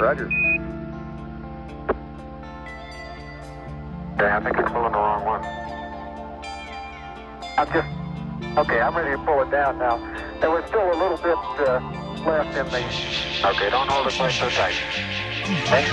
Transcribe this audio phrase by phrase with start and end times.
[0.00, 0.26] Roger.
[4.14, 5.44] Okay, I think you're pulling the wrong one.
[7.58, 7.88] I'm just,
[8.58, 9.98] okay, I'm ready to pull it down now.
[10.40, 11.36] There was still a little bit
[11.66, 11.80] uh,
[12.26, 12.84] left in the...
[13.48, 14.74] Okay, don't hold it quite so tight.
[15.64, 15.84] Okay?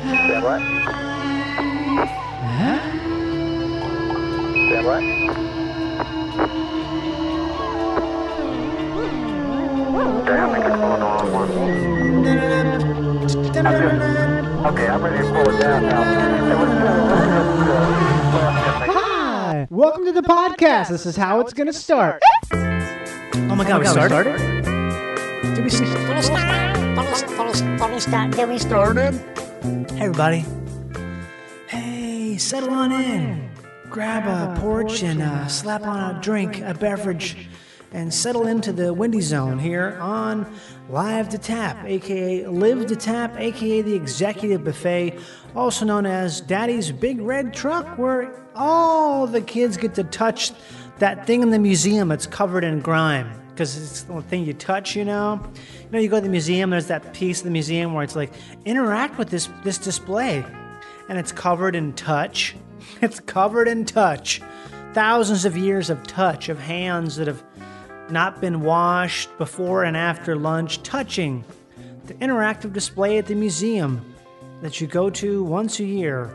[0.00, 0.60] Stand what?
[5.00, 5.59] Stand?
[10.00, 11.50] Okay, I think you're pulling the wrong one.
[13.06, 16.04] I'm just, okay, I'm ready to pull it down now.
[16.40, 17.74] There was still a little bit left in the...
[18.94, 20.88] Hi, welcome to the podcast.
[20.88, 22.22] This is how it's gonna start.
[22.50, 24.24] Oh my god, we started?
[24.24, 26.74] Did we Did we start?
[26.74, 28.30] Did we, did did we start?
[28.32, 28.96] Did we start?
[28.96, 30.46] Hey everybody.
[31.66, 33.50] Hey, settle on in.
[33.90, 37.36] Grab a porch and uh, slap on a drink, a beverage,
[37.92, 40.52] and settle into the windy zone here on
[40.88, 45.18] Live to Tap, aka Live to Tap, aka the Executive Buffet,
[45.54, 50.52] also known as Daddy's Big Red Truck, where all the kids get to touch
[50.98, 53.32] that thing in the museum that's covered in grime.
[53.50, 55.40] Because it's the thing you touch, you know.
[55.54, 56.70] You know, you go to the museum.
[56.70, 58.32] There's that piece of the museum where it's like
[58.64, 60.44] interact with this this display,
[61.08, 62.56] and it's covered in touch.
[63.02, 64.40] It's covered in touch.
[64.94, 67.44] Thousands of years of touch of hands that have
[68.10, 71.44] not been washed before and after lunch, touching
[72.06, 74.14] the interactive display at the museum
[74.62, 76.30] that you go to once a year.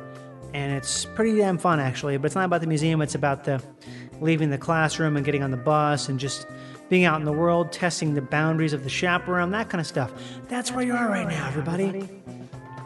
[0.54, 2.18] And it's pretty damn fun, actually.
[2.18, 3.62] But it's not about the museum, it's about the
[4.22, 6.48] leaving the classroom and getting on the bus and just
[6.90, 10.14] being out in the world, testing the boundaries of the chaperone, that kind of stuff.
[10.48, 12.10] That's where you are right now, everybody.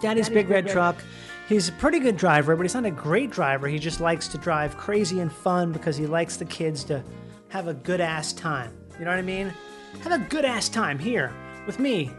[0.01, 1.03] Daddy's big red truck.
[1.47, 3.67] He's a pretty good driver, but he's not a great driver.
[3.67, 7.03] He just likes to drive crazy and fun because he likes the kids to
[7.49, 8.78] have a good ass time.
[8.99, 9.53] You know what I mean?
[10.01, 11.33] Have a good ass time here
[11.65, 12.11] with me,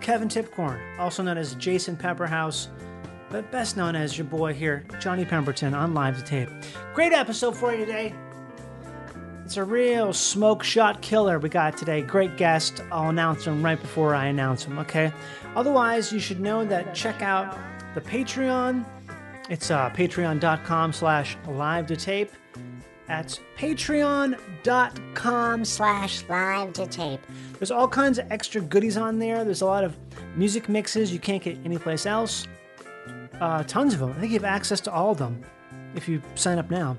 [0.00, 2.68] Kevin Tipcorn, also known as Jason Pepperhouse,
[3.30, 6.48] but best known as your boy here, Johnny Pemberton on Live to Tape.
[6.94, 8.14] Great episode for you today.
[9.44, 12.02] It's a real smoke shot killer we got today.
[12.02, 12.84] Great guest.
[12.92, 15.12] I'll announce him right before I announce him, okay?
[15.56, 17.58] Otherwise, you should know that check out
[17.96, 18.84] the Patreon.
[19.48, 22.30] It's uh, patreon.com slash live to tape.
[23.10, 25.64] That's patreon.com.
[25.64, 27.20] Slash live to tape.
[27.58, 29.42] There's all kinds of extra goodies on there.
[29.42, 29.96] There's a lot of
[30.36, 32.46] music mixes you can't get anyplace else.
[33.40, 34.10] Uh, tons of them.
[34.10, 35.42] I think you have access to all of them
[35.96, 36.96] if you sign up now.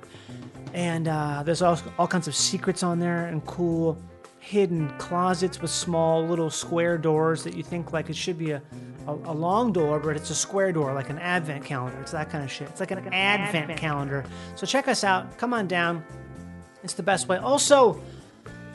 [0.73, 3.97] And uh, there's all, all kinds of secrets on there and cool
[4.41, 8.61] hidden closets with small little square doors that you think like it should be a,
[9.07, 12.01] a, a long door, but it's a square door, like an advent calendar.
[12.01, 12.67] It's that kind of shit.
[12.69, 14.25] It's like an advent calendar.
[14.55, 15.37] So check us out.
[15.37, 16.03] Come on down.
[16.83, 17.37] It's the best way.
[17.37, 18.01] Also,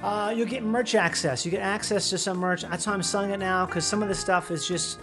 [0.03, 1.45] uh, you'll get merch access.
[1.45, 2.63] You get access to some merch.
[2.63, 5.01] That's why I'm selling it now because some of the stuff is just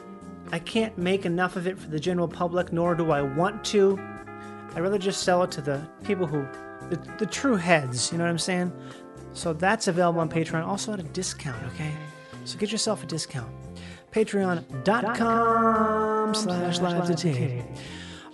[0.53, 3.99] I can't make enough of it for the general public, nor do I want to.
[4.75, 6.47] I'd rather just sell it to the people who,
[6.89, 8.13] the, the true heads.
[8.13, 8.71] You know what I'm saying?
[9.33, 11.61] So that's available on Patreon, also at a discount.
[11.73, 11.91] Okay,
[12.45, 13.51] so get yourself a discount.
[14.11, 17.63] Patreon.com slash live to tape.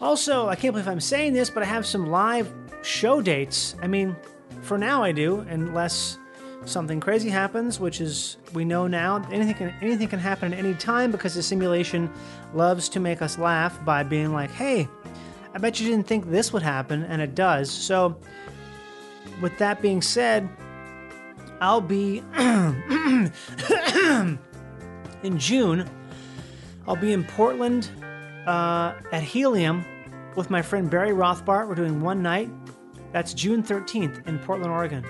[0.01, 2.51] Also, I can't believe I'm saying this, but I have some live
[2.81, 3.75] show dates.
[3.81, 4.15] I mean,
[4.61, 6.17] for now I do, unless
[6.65, 10.73] something crazy happens, which is we know now anything can anything can happen at any
[10.73, 12.09] time because the simulation
[12.53, 14.87] loves to make us laugh by being like, "Hey,
[15.53, 17.71] I bet you didn't think this would happen," and it does.
[17.71, 18.17] So,
[19.41, 20.47] with that being said,
[21.61, 23.29] I'll be in
[25.37, 25.89] June.
[26.87, 27.89] I'll be in Portland
[28.47, 29.85] uh, at Helium
[30.35, 31.67] with my friend Barry Rothbart.
[31.67, 32.49] We're doing one night.
[33.11, 35.05] That's June 13th in Portland, Oregon.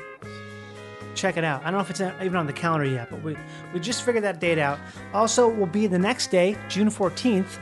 [1.15, 1.61] Check it out.
[1.61, 3.35] I don't know if it's even on the calendar yet, but we,
[3.73, 4.79] we just figured that date out.
[5.13, 7.59] Also, we'll be the next day, June 14th,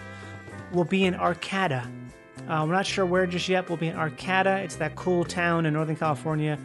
[0.72, 1.90] we'll be in Arcata.
[2.48, 3.68] Uh, we're not sure where just yet.
[3.68, 4.62] We'll be in Arcata.
[4.64, 6.58] It's that cool town in Northern California.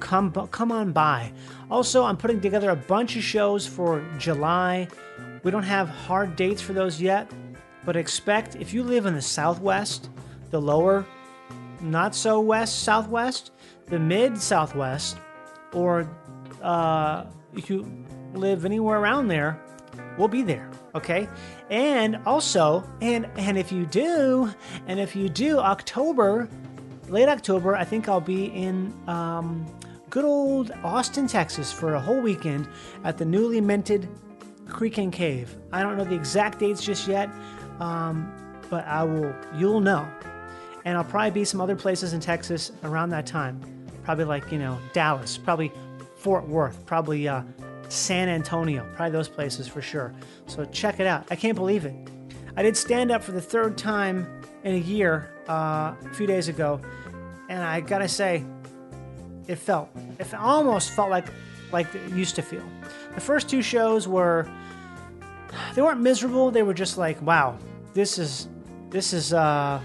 [0.00, 1.32] Come, come on by.
[1.70, 4.88] Also, I'm putting together a bunch of shows for July.
[5.42, 7.30] We don't have hard dates for those yet,
[7.84, 10.10] but expect if you live in the Southwest,
[10.50, 11.06] the lower,
[11.80, 13.52] not so west, Southwest,
[13.86, 15.18] the mid Southwest,
[15.72, 16.08] or
[16.62, 17.86] uh, if you
[18.34, 19.60] live anywhere around there,
[20.18, 20.70] we'll be there.
[20.94, 21.28] Okay,
[21.70, 24.52] and also, and and if you do,
[24.88, 26.48] and if you do, October,
[27.08, 29.66] late October, I think I'll be in um,
[30.10, 32.68] good old Austin, Texas, for a whole weekend
[33.04, 34.08] at the newly minted
[34.68, 35.56] Creek and Cave.
[35.72, 37.30] I don't know the exact dates just yet,
[37.78, 38.30] um,
[38.68, 39.32] but I will.
[39.54, 40.06] You'll know,
[40.84, 43.60] and I'll probably be some other places in Texas around that time.
[44.02, 45.72] Probably like you know Dallas, probably
[46.16, 47.42] Fort Worth, probably uh,
[47.88, 48.86] San Antonio.
[48.94, 50.12] Probably those places for sure.
[50.46, 51.24] So check it out.
[51.30, 51.94] I can't believe it.
[52.56, 56.48] I did stand up for the third time in a year uh, a few days
[56.48, 56.80] ago,
[57.48, 58.44] and I gotta say,
[59.50, 59.88] it felt
[60.20, 61.26] it almost felt like
[61.72, 62.64] like it used to feel.
[63.14, 64.48] The first two shows were
[65.74, 66.50] they weren't miserable.
[66.50, 67.58] They were just like, wow,
[67.92, 68.48] this is
[68.90, 69.80] this is uh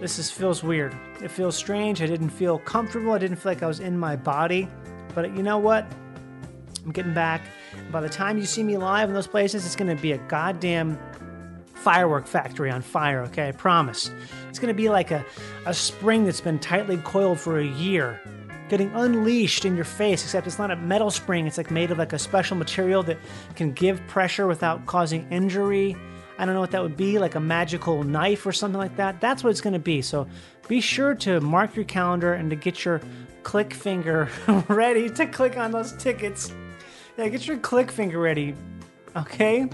[0.00, 0.96] this is feels weird.
[1.22, 2.02] It feels strange.
[2.02, 3.12] I didn't feel comfortable.
[3.12, 4.66] I didn't feel like I was in my body.
[5.14, 5.86] But you know what?
[6.84, 7.42] I'm getting back.
[7.92, 10.18] By the time you see me live in those places, it's going to be a
[10.18, 10.98] goddamn
[11.82, 13.48] firework factory on fire, okay?
[13.48, 14.10] I promise.
[14.48, 15.24] It's to be like a,
[15.66, 18.20] a spring that's been tightly coiled for a year,
[18.68, 21.46] getting unleashed in your face, except it's not a metal spring.
[21.46, 23.18] It's like made of like a special material that
[23.56, 25.96] can give pressure without causing injury.
[26.38, 29.20] I don't know what that would be, like a magical knife or something like that.
[29.20, 30.02] That's what it's to be.
[30.02, 30.28] So
[30.68, 33.00] be sure to mark your calendar and to get your
[33.42, 34.28] click finger
[34.68, 36.54] ready to click on those tickets.
[37.18, 38.54] Yeah, get your click finger ready.
[39.16, 39.68] Okay?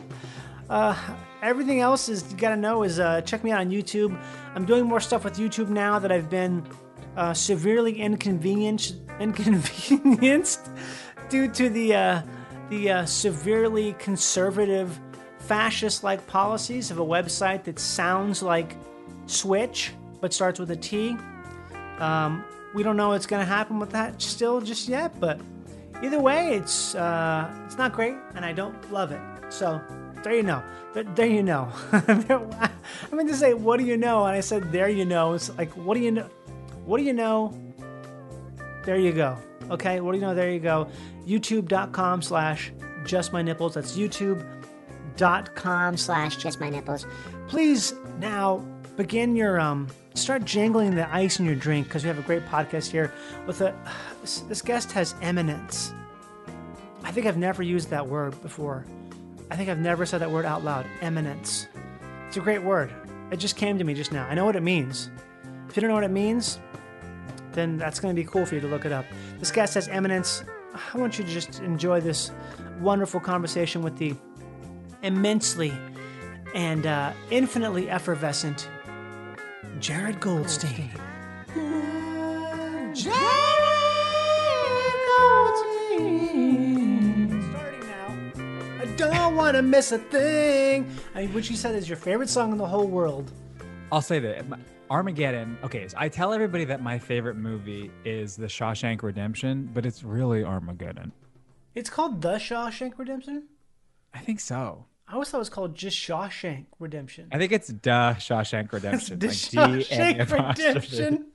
[0.68, 0.96] Uh,
[1.42, 4.18] everything else is you gotta know is uh, check me out on YouTube.
[4.54, 6.66] I'm doing more stuff with YouTube now that I've been
[7.16, 10.70] uh, severely inconvenienced inconvenienced
[11.28, 12.22] due to the uh,
[12.70, 14.98] the uh, severely conservative
[15.38, 18.76] fascist-like policies of a website that sounds like
[19.26, 21.16] Switch but starts with a T.
[21.98, 22.44] Um,
[22.74, 25.40] we don't know what's to happen with that still just yet, but
[26.02, 29.20] either way, it's uh, it's not great, and I don't love it.
[29.50, 29.80] So
[30.22, 30.62] there you know.
[30.94, 31.70] There, there you know.
[31.92, 32.72] I
[33.12, 34.26] meant to say, what do you know?
[34.26, 35.34] And I said, there you know.
[35.34, 36.28] It's like, what do you know?
[36.84, 37.56] What do you know?
[38.84, 39.36] There you go.
[39.70, 40.34] Okay, what do you know?
[40.34, 40.88] There you go.
[41.26, 42.72] YouTube.com slash
[43.04, 43.74] just my nipples.
[43.74, 47.06] That's YouTube.com slash just my nipples.
[47.48, 48.58] Please now
[48.96, 52.44] begin your um start jangling the ice in your drink because we have a great
[52.46, 53.12] podcast here
[53.46, 53.72] with a
[54.48, 55.92] this guest has eminence.
[57.04, 58.84] I think I've never used that word before.
[59.50, 60.86] I think I've never said that word out loud.
[61.00, 61.68] Eminence.
[62.26, 62.92] It's a great word.
[63.30, 64.26] It just came to me just now.
[64.26, 65.10] I know what it means.
[65.68, 66.58] If you don't know what it means,
[67.52, 69.04] then that's going to be cool for you to look it up.
[69.38, 70.44] This guest has eminence.
[70.94, 72.30] I want you to just enjoy this
[72.80, 74.14] wonderful conversation with the
[75.02, 75.72] immensely
[76.54, 78.68] and uh, infinitely effervescent
[79.80, 80.90] Jared Goldstein.
[82.94, 83.47] Starting
[89.38, 90.90] want to miss a thing.
[91.14, 93.30] I mean, what you said is your favorite song in the whole world.
[93.92, 94.44] I'll say that
[94.90, 95.56] Armageddon.
[95.62, 100.02] Okay, so I tell everybody that my favorite movie is The Shawshank Redemption, but it's
[100.02, 101.12] really Armageddon.
[101.76, 103.44] It's called The Shawshank Redemption.
[104.12, 104.86] I think so.
[105.06, 107.28] I always thought it was called just Shawshank Redemption.
[107.30, 109.20] I think it's Duh Shawshank Redemption.
[109.20, 110.32] The like Shawshank.
[110.32, 111.26] Redemption.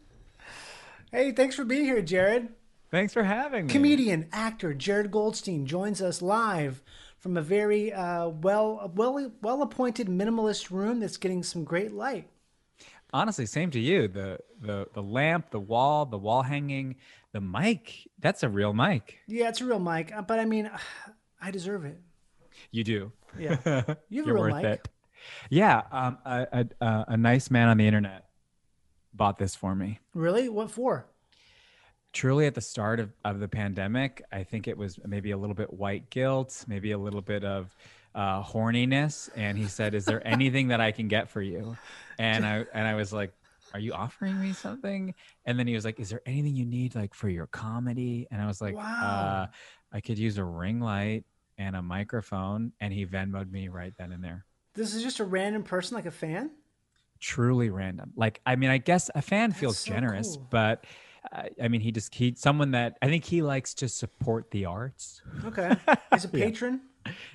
[1.09, 2.49] Hey, thanks for being here, Jared.
[2.91, 3.71] Thanks for having me.
[3.71, 6.83] Comedian, actor Jared Goldstein joins us live
[7.23, 12.27] from a very uh, well, well, well appointed minimalist room that's getting some great light.
[13.13, 14.09] Honestly, same to you.
[14.09, 16.97] The the the lamp, the wall, the wall hanging,
[17.31, 18.09] the mic.
[18.19, 19.19] That's a real mic.
[19.25, 20.69] Yeah, it's a real mic, uh, but I mean,
[21.41, 21.97] I deserve it.
[22.71, 23.11] You do.
[23.39, 24.65] Yeah, you have a You're real worth mic.
[24.65, 24.89] it.
[25.49, 28.25] Yeah, um, a, a, a nice man on the internet
[29.13, 29.99] bought this for me.
[30.13, 30.49] Really?
[30.49, 31.05] What for?
[32.13, 35.55] Truly at the start of, of the pandemic i think it was maybe a little
[35.55, 37.75] bit white guilt maybe a little bit of
[38.15, 41.75] uh, horniness and he said is there anything that i can get for you
[42.19, 43.33] and i and i was like
[43.73, 45.13] are you offering me something
[45.45, 48.39] and then he was like is there anything you need like for your comedy and
[48.41, 49.01] i was like Wow.
[49.01, 49.47] uh,
[49.91, 51.23] i could use a ring light
[51.57, 55.23] and a microphone and he venmoed me right then and there This is just a
[55.25, 56.51] random person, like a fan.
[57.19, 58.11] truly random.
[58.15, 60.47] Like, I mean, I guess a fan feels so generous, cool.
[60.49, 60.85] but
[61.61, 65.21] I mean, he just he someone that I think he likes to support the arts.
[65.45, 65.75] Okay,
[66.13, 66.81] he's a patron.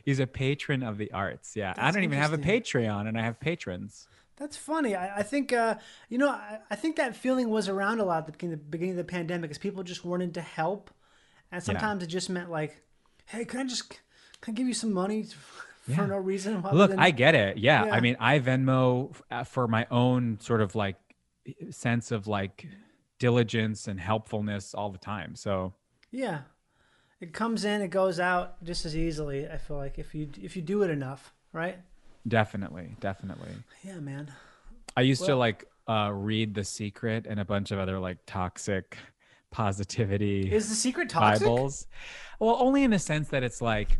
[0.04, 1.57] He's a patron of the arts.
[1.57, 2.38] Yeah, I don't even have a.
[2.38, 4.09] Patreon, and I have patrons.
[4.37, 4.95] That's funny.
[4.95, 5.76] I, I think uh,
[6.09, 6.28] you know.
[6.28, 8.99] I, I think that feeling was around a lot at the beginning, the beginning of
[8.99, 10.90] the pandemic, because people just wanted to help,
[11.50, 12.80] and sometimes it just meant like,
[13.26, 13.88] "Hey, can I just
[14.40, 15.25] can I give you some money
[15.83, 16.07] for Yeah.
[16.07, 17.59] no reason?" Look, than- I get it.
[17.59, 17.87] Yeah.
[17.87, 17.95] Yeah.
[17.95, 20.97] I mean, I Venmo f- uh, for my own sort of like
[21.71, 22.66] sense of like
[23.18, 25.34] diligence and helpfulness all the time.
[25.34, 25.75] So
[26.10, 26.40] yeah,
[27.20, 29.48] it comes in, it goes out just as easily.
[29.48, 31.78] I feel like if you if you do it enough, right?
[32.26, 33.52] definitely, definitely.
[33.82, 34.30] Yeah, man.
[34.96, 38.98] I used to like uh, read The Secret and a bunch of other like toxic
[39.50, 41.46] positivity Is the secret toxic?
[41.46, 41.87] Bibles.
[42.38, 43.96] Well, only in the sense that it's like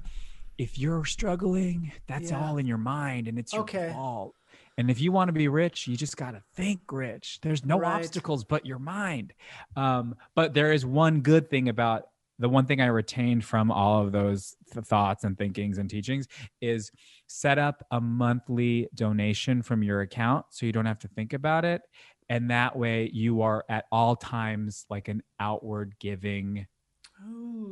[0.59, 2.39] if you're struggling, that's Yeah.
[2.45, 3.89] all in your mind and it's your Okay.
[3.91, 4.35] fault.
[4.79, 7.41] And if you want to be rich, you just got to think rich.
[7.43, 7.97] There's no Right.
[7.97, 9.35] obstacles but your mind.
[9.75, 12.05] Um, but there is one good thing about
[12.39, 16.29] the one thing I retained from all of those th- thoughts and thinkings and teachings
[16.61, 16.93] is
[17.27, 21.65] set up a monthly donation from your account so you don't have to think about
[21.65, 21.83] it.
[22.29, 26.69] And that way you are at all times like an outward giving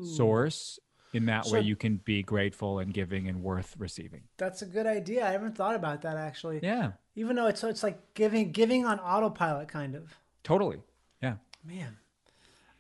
[0.03, 0.81] source.
[1.17, 4.23] In that So- way, you can be grateful and giving and worth receiving.
[4.37, 5.27] That's a good idea.
[5.27, 6.61] I haven't thought about that actually.
[6.63, 10.15] Yeah, Even though it's it's like giving giving on autopilot kind of.
[10.45, 10.83] totally.
[11.23, 11.37] Yeah.
[11.65, 11.97] Man,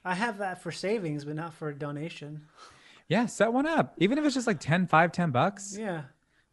[0.05, 2.47] I have that for savings, but not for donation.
[3.09, 3.27] Yeah.
[3.27, 3.95] Set one up.
[3.99, 6.03] Even if it's just like 10, 5, 10 bucks, Yeah,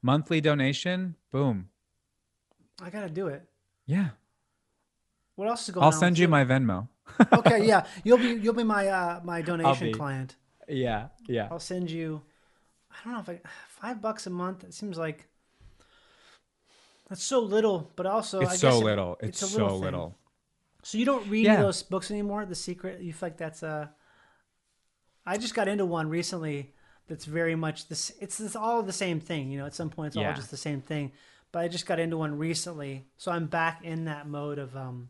[0.02, 1.70] monthly donation, boom.
[2.82, 3.44] I gotta do it.
[3.86, 4.10] Yeah.
[5.36, 5.92] What else is going on?
[5.94, 6.88] I'll send you my Venmo.
[7.34, 10.36] okay, yeah, you'll be you'll be my uh my donation client.
[10.68, 11.08] Yeah.
[11.28, 11.48] Yeah.
[11.52, 12.22] I'll send you.
[12.92, 14.64] I don't know if I five bucks a month.
[14.64, 15.28] It seems like
[17.10, 19.18] that's so little, but also I It's so guess it- little.
[19.22, 19.82] It's, a so thing.
[19.82, 20.16] little.
[20.84, 21.62] So you don't read Yeah.
[21.62, 22.46] those books anymore?
[22.46, 23.02] The Secret.
[23.02, 23.92] You feel like that's a.
[25.26, 26.74] I just got into one recently.
[27.08, 28.12] That's very much this.
[28.20, 29.50] It's this, all the same thing.
[29.52, 31.12] You know, at some point it's all just the same thing.
[31.52, 35.10] But I just got into one recently, so I'm back in that mode of um,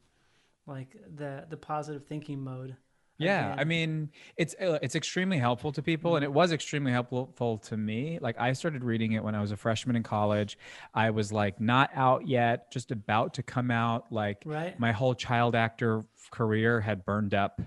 [0.67, 2.75] like the the positive thinking mode.
[3.17, 3.55] Yeah.
[3.57, 7.77] I mean, it's uh, it's extremely helpful to people, and it was extremely helpful to
[7.77, 8.19] me.
[8.21, 10.57] Like I started reading it when I was a freshman in college.
[10.93, 14.11] I was like not out yet, just about to come out.
[14.11, 14.77] Like Right.
[14.79, 17.61] my whole child actor career had burned up,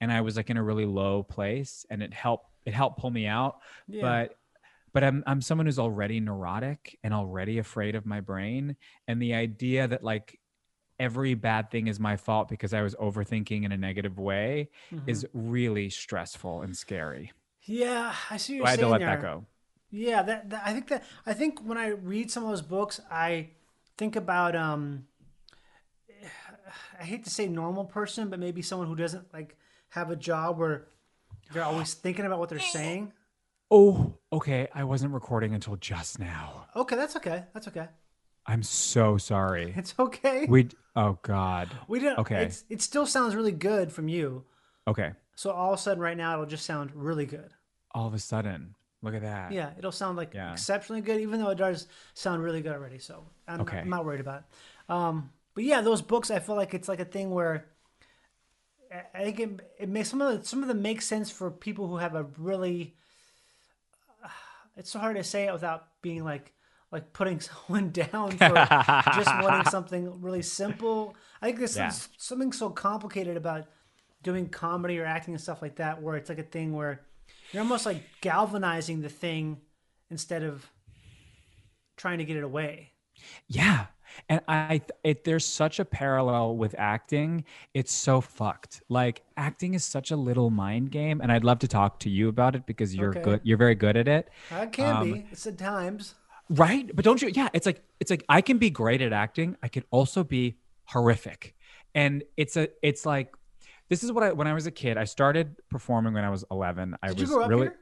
[0.00, 3.10] and I was like in a really low place, and it helped it helped pull
[3.10, 3.58] me out.
[3.88, 4.02] Yeah.
[4.02, 4.36] But
[4.92, 8.76] but I'm I'm someone who's already neurotic and already afraid of my brain,
[9.08, 10.38] and the idea that like
[11.02, 15.08] every bad thing is my fault because I was overthinking in a negative way Mm-hmm.
[15.10, 17.32] is really stressful and scary.
[17.62, 18.54] Yeah, I see.
[18.54, 19.08] What you're I had to let there.
[19.08, 19.44] that go.
[19.90, 23.00] Yeah, that, that I think that I think when I read some of those books,
[23.10, 23.50] I
[23.98, 25.04] think about um
[27.00, 29.56] I hate to say normal person, but maybe someone who doesn't like
[29.90, 30.86] have a job where
[31.52, 33.12] they're always thinking about what they're saying.
[33.70, 34.68] Oh, okay.
[34.74, 36.66] I wasn't recording until just now.
[36.76, 37.44] Okay, that's okay.
[37.54, 37.88] That's okay.
[38.46, 39.72] I'm so sorry.
[39.76, 40.46] It's okay.
[40.48, 41.70] We oh god.
[41.88, 42.18] We didn't.
[42.18, 42.44] okay.
[42.44, 44.44] It's, it still sounds really good from you.
[44.86, 45.12] Okay.
[45.34, 47.50] So all of a sudden, right now, it'll just sound really good.
[47.92, 49.52] All of a sudden, look at that.
[49.52, 50.52] Yeah, it'll sound like Yeah.
[50.52, 52.98] exceptionally good, even though it does sound really good already.
[52.98, 53.78] So I'm, Okay.
[53.78, 54.92] I'm not worried about it.
[54.92, 57.66] Um, but yeah, those books, I feel like it's like a thing where
[59.14, 61.86] I- think it, it makes some of the, some of them make sense for people
[61.88, 62.94] who have a really.
[64.76, 66.52] It's so hard to say it without being like
[66.92, 68.54] like putting someone down for
[69.14, 71.16] just wanting something really simple.
[71.40, 71.92] I think there's some- Yeah.
[72.18, 73.66] something so complicated about
[74.22, 77.00] doing comedy or acting and stuff like that, where it's like a thing where
[77.50, 79.60] you're almost like galvanizing the thing
[80.10, 80.70] instead of
[81.96, 82.92] trying to get it away.
[83.48, 83.86] Yeah.
[84.28, 87.44] And I, it, there's such a parallel with acting.
[87.72, 88.82] It's so fucked.
[88.90, 92.28] Like acting is such a little mind game, and I'd love to talk to you
[92.28, 93.22] about it because you're Okay.
[93.22, 93.40] good.
[93.42, 95.26] You're very good at it, It can Um, be.
[95.32, 96.14] It's at times.
[96.52, 96.90] Right?
[96.94, 97.28] But don't you?
[97.28, 99.56] Yeah, it's like it's like I can be great at acting.
[99.62, 101.54] I could also be horrific,
[101.94, 103.34] and it's a it's like
[103.88, 104.96] this is what I when I was a kid.
[104.96, 106.96] I started performing when I was 11.
[107.02, 107.76] I Did was you grow up really here?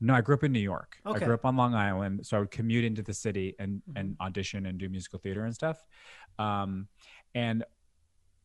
[0.00, 0.14] no.
[0.14, 0.98] I grew up in New York.
[1.06, 1.22] Okay.
[1.22, 3.96] I grew up on Long Island, so I would commute into the city and Mm-hmm.
[3.98, 5.84] and audition and do musical theater and stuff.
[6.38, 6.88] Um,
[7.34, 7.64] and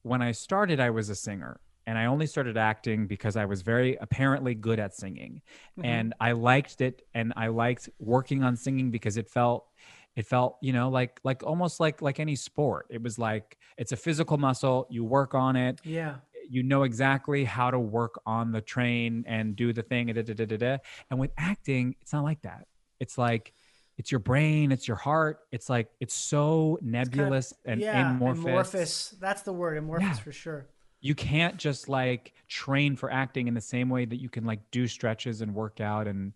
[0.03, 1.59] when I started, I was a singer.
[1.85, 5.41] And I only started acting because I was very apparently good at singing.
[5.77, 5.85] Mm-hmm.
[5.85, 9.67] And I liked it and I liked working on singing because it felt
[10.15, 12.85] it felt, you know, like like almost like like any sport.
[12.89, 16.15] It was like it's a physical muscle, you work on it, Yeah.
[16.49, 20.07] you know exactly how to work on the train and do the thing.
[20.07, 20.77] Da, da, da, da, da.
[21.09, 22.67] And with acting, it's not like that.
[22.99, 23.53] It's like
[23.97, 25.39] it's your brain, it's your heart.
[25.51, 28.11] It's like it's so nebulous and yeah.
[28.11, 28.45] amorphous.
[28.45, 29.15] Amorphous.
[29.19, 29.77] That's the word.
[29.77, 30.13] Amorphous Yeah.
[30.13, 30.67] for sure.
[31.03, 34.61] You can't just like train for acting in the same way that you can like
[34.71, 36.33] do stretches and work out and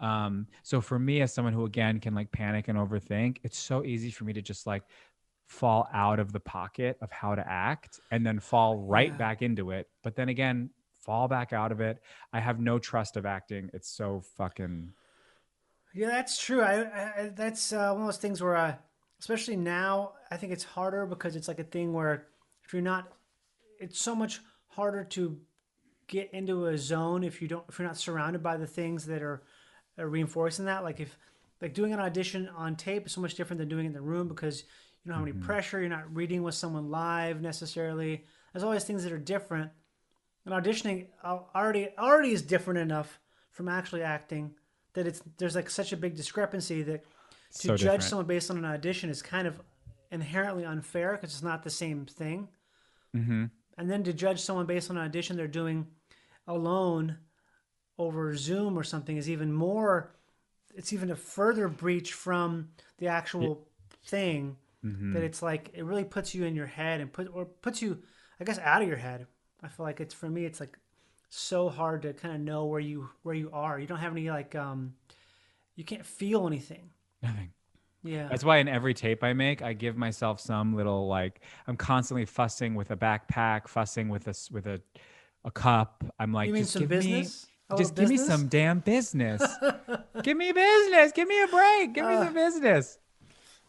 [0.00, 3.84] um so for me as someone who again can like panic and overthink, it's so
[3.84, 4.84] easy for me to just like
[5.46, 9.18] fall out of the pocket of how to act and then fall right Yeah.
[9.18, 9.88] back into it.
[10.02, 10.70] But then again,
[11.02, 12.02] fall back out of it.
[12.32, 13.70] I have no trust of acting.
[13.74, 14.94] It's so fucking
[15.92, 16.60] Yeah, that's true.
[16.62, 18.74] I, I I- that's uh, one of those things where, uh,
[19.20, 22.26] especially now, I think it's harder because it's like a thing where
[22.64, 23.12] if you're not,
[23.84, 25.38] it's so much harder to
[26.06, 29.22] get into a zone if you don't if you're not surrounded by the things that
[29.22, 29.42] are,
[29.98, 30.82] are reinforcing that.
[30.82, 31.16] Like if
[31.62, 34.00] like doing an audition on tape is so much different than doing it in the
[34.00, 34.64] room because
[35.02, 35.80] you don't have any pressure.
[35.80, 38.24] You're not reading with someone live necessarily.
[38.52, 39.70] There's always things that are different.
[40.46, 43.18] And auditioning uh, already already is different enough
[43.50, 44.54] from actually acting
[44.94, 47.08] that it's there's like such a big discrepancy that to
[47.60, 48.02] So judge different.
[48.04, 49.60] someone based on an audition is kind of
[50.10, 52.48] inherently unfair because it's not the same thing.
[53.16, 53.50] Mhm.
[53.76, 55.86] And then to judge someone based on an audition they're doing
[56.46, 57.18] alone
[57.98, 60.14] over Zoom or something is even more.
[60.74, 63.68] It's even a further breach from the actual
[64.06, 64.56] thing.
[64.84, 65.14] Mm-hmm.
[65.14, 68.02] That it's like it really puts you in your head and put or puts you,
[68.38, 69.26] I guess, out of your head.
[69.62, 70.44] I feel like it's for me.
[70.44, 70.78] It's like
[71.30, 73.80] so hard to kind of know where you where you are.
[73.80, 74.92] You don't have any like um,
[75.74, 76.90] you can't feel anything.
[77.22, 77.53] Nothing.
[78.04, 78.28] Yeah.
[78.28, 82.26] That's why in every tape I make, I give myself some little like I'm constantly
[82.26, 84.80] fussing with a backpack, fussing with a with a
[85.44, 86.04] a cup.
[86.18, 87.46] I'm like, you mean just some give business?
[87.70, 89.42] me, A just give me some damn business.
[90.22, 91.12] give me business.
[91.12, 91.94] Give me a break.
[91.94, 92.98] Give me Uh, some business.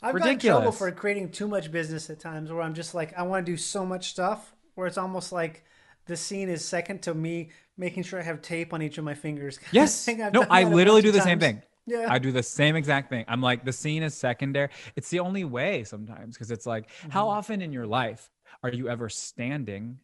[0.03, 3.17] I've got in trouble for creating too much business at times where I'm just like
[3.17, 5.63] I want to do so much stuff where it's almost like
[6.05, 9.13] the scene is second to me making sure I have tape on each of my
[9.15, 9.59] fingers.
[9.71, 10.07] Yes.
[10.07, 11.61] No, I literally do the same thing.
[11.85, 12.11] Yeah.
[12.11, 13.25] I do the same exact thing.
[13.27, 14.69] I'm like, the scene is secondary.
[14.95, 17.29] It's the only way sometimes because it's like, how Mm-hmm.
[17.29, 18.29] often in your life
[18.63, 19.99] are you ever standing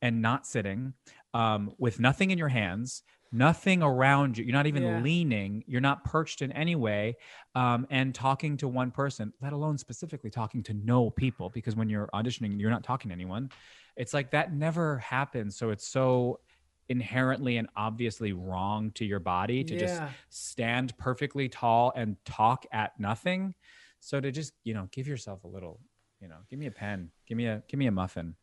[0.00, 0.94] and not sitting
[1.34, 3.02] um, with nothing in your hands,
[3.32, 4.44] nothing around you?
[4.44, 5.02] You're not even Yeah.
[5.02, 7.16] leaning, you're not perched in any way,
[7.54, 11.88] um, and talking to one person, let alone specifically talking to no people because when
[11.88, 13.50] you're auditioning, you're not talking to anyone.
[13.96, 15.56] It's like that never happens.
[15.56, 16.40] So it's so
[16.88, 22.98] inherently and obviously wrong to your body to just stand perfectly tall and talk at
[22.98, 23.54] nothing.
[24.00, 25.80] So to just, you know, give yourself a little,
[26.20, 28.34] you know, give me a pen, give me a give me a muffin.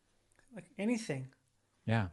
[0.55, 1.27] like anything.
[1.85, 2.07] Yeah,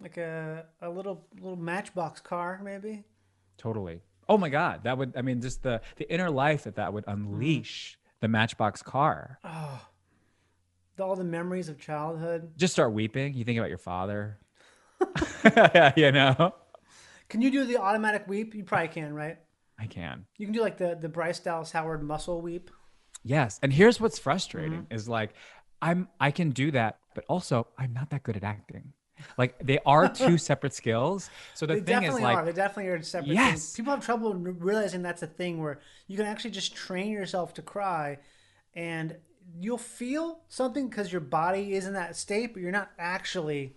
[0.00, 3.04] Like a a little little matchbox car maybe.
[3.58, 4.02] totally.
[4.28, 7.06] Oh my god, that would I mean just the the inner life that that would
[7.06, 7.32] mm-hmm.
[7.32, 9.38] unleash the Matchbox car.
[9.44, 9.86] Oh.
[11.00, 12.52] All the memories of childhood.
[12.56, 13.34] Just start weeping.
[13.34, 14.38] You think about your father.
[15.96, 16.54] you know,
[17.28, 18.54] Can you do the automatic weep?
[18.54, 19.38] You probably can, right?
[19.78, 20.26] I can.
[20.36, 22.70] You can do like the the Bryce Dallas Howard muscle weep.
[23.24, 23.58] Yes.
[23.62, 24.94] And here's what's frustrating Mm-hmm.
[24.94, 25.34] is like
[25.80, 28.92] I'm I can do that, but also I'm not that good at acting.
[29.38, 31.30] Like they are two separate skills.
[31.52, 32.44] So the They thing is definitely like are.
[32.44, 33.42] They definitely are separate Yes.
[33.42, 33.72] things.
[33.72, 37.62] People have trouble realizing that's a thing where you can actually just train yourself to
[37.62, 38.18] cry,
[38.74, 39.16] and
[39.58, 43.76] you'll feel something because your body is in that state, but you're not actually.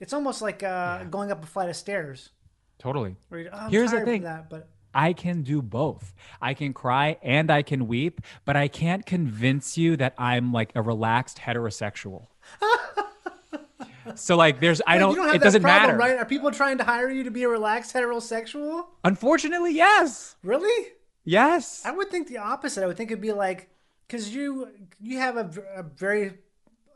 [0.00, 2.30] It's almost like uh, going up a flight of stairs.
[2.78, 3.16] totally.
[3.30, 4.22] You're, oh, Here's the thing.
[4.22, 6.14] That, but I can do both.
[6.40, 10.72] I can cry and I can weep, but I can't convince you that I'm like
[10.74, 12.26] a relaxed heterosexual.
[14.14, 15.98] so like there's I don't, You don't have it doesn't problem, matter.
[15.98, 16.18] right?
[16.18, 18.86] Are people trying to hire you to be a relaxed heterosexual?
[19.04, 20.36] Unfortunately, yes.
[20.42, 20.92] Really?
[21.24, 21.82] Yes.
[21.84, 22.82] I would think the opposite.
[22.82, 23.68] I would think it'd be like
[24.06, 24.68] because you
[25.00, 26.32] you have a very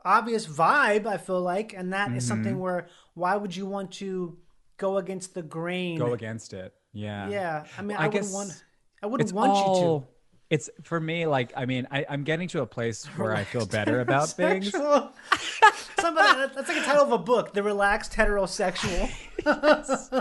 [0.05, 1.07] obvious vibe.
[1.07, 2.29] I feel like, and that is Mm-hmm.
[2.29, 4.37] something where why would you want to
[4.77, 5.99] go against the grain?
[5.99, 6.75] Go against it.
[6.93, 7.29] Yeah.
[7.29, 8.65] Yeah, I mean, I, I wouldn't guess want.
[9.03, 10.09] I wouldn't It's want you all,
[10.51, 13.67] It's for me, like, I mean, I, I'm getting to a place where I feel
[13.67, 14.71] better about things.
[16.01, 19.11] Somebody, that's like a title of a book, The Relaxed Heterosexual.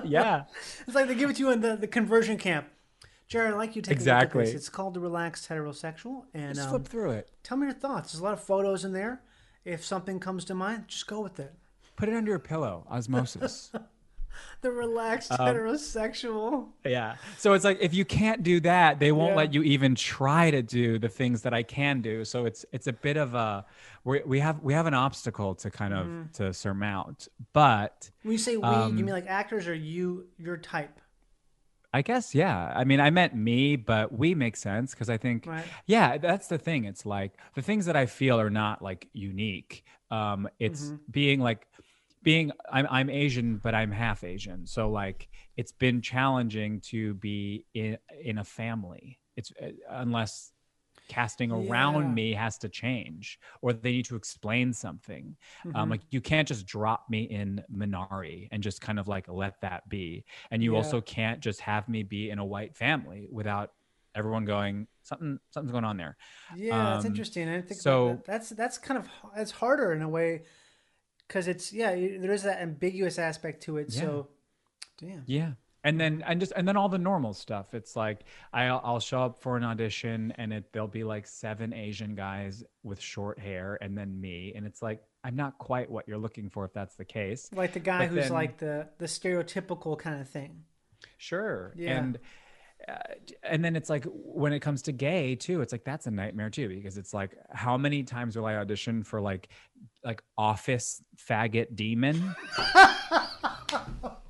[0.06, 0.43] Yeah.
[0.88, 2.67] It's like they give it to you in the, the conversion camp.
[3.28, 4.46] Jared, I'd like you to a Exactly.
[4.46, 6.24] It's called The Relaxed Heterosexual.
[6.34, 7.30] And Just um, flip through it.
[7.43, 8.12] tell me your thoughts.
[8.13, 9.22] There's a lot of photos in there.
[9.65, 11.54] If something comes to mind, just go with it.
[11.95, 12.86] Put it under your pillow.
[12.89, 13.71] Osmosis.
[14.62, 16.69] The relaxed Um, heterosexual.
[16.84, 17.17] yeah.
[17.38, 19.36] So it's like if you can't do that, they won't Yeah.
[19.38, 22.26] let you even try to do the things that I can do.
[22.26, 23.63] So it's it's a bit of a
[24.04, 26.32] we we have we have an obstacle to kind of Mm-hmm.
[26.45, 27.28] to surmount.
[27.54, 30.99] But When you say we, Um, you mean like actors or you, your type?
[31.94, 32.72] I guess yeah.
[32.76, 35.66] I mean, I meant me, but we make sense because I think Right.
[35.86, 36.86] yeah, that's the thing.
[36.86, 39.84] It's like the things that I feel are not like unique.
[40.10, 40.96] Um, it's Mm-hmm.
[41.12, 41.68] being like
[42.24, 44.66] being I'm I'm Asian, but I'm half Asian.
[44.66, 45.28] So like
[45.58, 49.20] it's been challenging to be in in a family.
[49.36, 50.53] It's uh, unless
[51.08, 51.70] casting Yeah.
[51.70, 55.36] around me has to change or they need to explain something
[55.66, 55.76] Mm-hmm.
[55.76, 59.60] um, like you can't just drop me in minari and just kind of like let
[59.62, 60.78] that be and you Yeah.
[60.78, 63.72] also can't just have me be in a white family without
[64.16, 66.16] everyone going something something's going on there
[66.56, 67.50] Yeah, that's Um, interesting.
[67.50, 68.26] I think so- that.
[68.26, 70.44] That's that's kind of it's harder in a way
[71.28, 73.92] because it's yeah there is that ambiguous aspect to it.
[73.92, 74.30] So,
[74.98, 75.24] damn.
[75.26, 78.22] yeah and then and just and then all the normal stuff it's like
[78.54, 82.63] i'll, I'll show up for an audition and it there'll be like seven asian guys
[82.84, 86.50] with short hair and then me and it's like i'm not quite what you're looking
[86.50, 89.98] for if that's the case Like the guy But who's then- like the the stereotypical
[89.98, 90.63] kind of thing.
[91.17, 91.74] Sure.
[91.76, 91.98] Yeah.
[91.98, 92.19] And
[92.88, 92.93] uh,
[93.43, 96.50] and then it's like when it comes to gay too, it's like that's a nightmare
[96.50, 99.48] too because it's like how many times will I audition for like
[100.04, 102.36] like office faggot demon?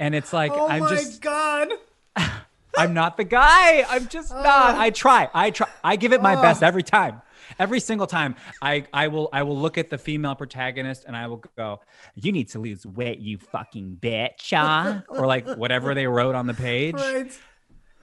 [0.00, 1.68] and it's like Oh I'm my just god!
[2.76, 3.84] I'm not the guy.
[3.88, 4.42] I'm just uh.
[4.42, 4.76] not.
[4.76, 5.28] I try.
[5.34, 5.68] I try.
[5.84, 6.42] I give it my uh.
[6.42, 7.22] best every time.
[7.58, 11.26] Every single time, I I will I will look at the female protagonist and I
[11.26, 11.80] will go,
[12.14, 16.46] "You need to lose weight, you fucking bitch," huh?" or like whatever they wrote on
[16.46, 16.94] the page.
[16.94, 17.36] Right.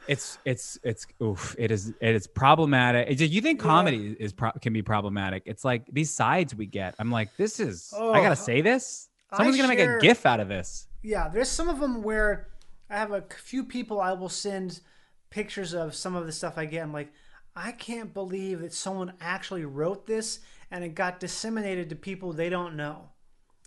[0.08, 1.56] It's it's it's oof.
[1.58, 3.10] It is it is problematic.
[3.10, 5.44] It's- you think comedy is pro- can be problematic?
[5.46, 6.96] It's like these sides we get.
[7.00, 7.94] I'm like, this is.
[7.96, 9.10] Oh, I gotta say this.
[9.36, 10.87] Someone's I gonna make a GIF out of this.
[11.02, 12.50] Yeah, there's some of them where
[12.90, 14.82] I have a few people I will send
[15.30, 16.84] pictures of some of the stuff I get.
[16.84, 17.12] I'm like,
[17.56, 20.40] I can't believe that someone actually wrote this
[20.72, 23.10] and it got disseminated to people they don't know.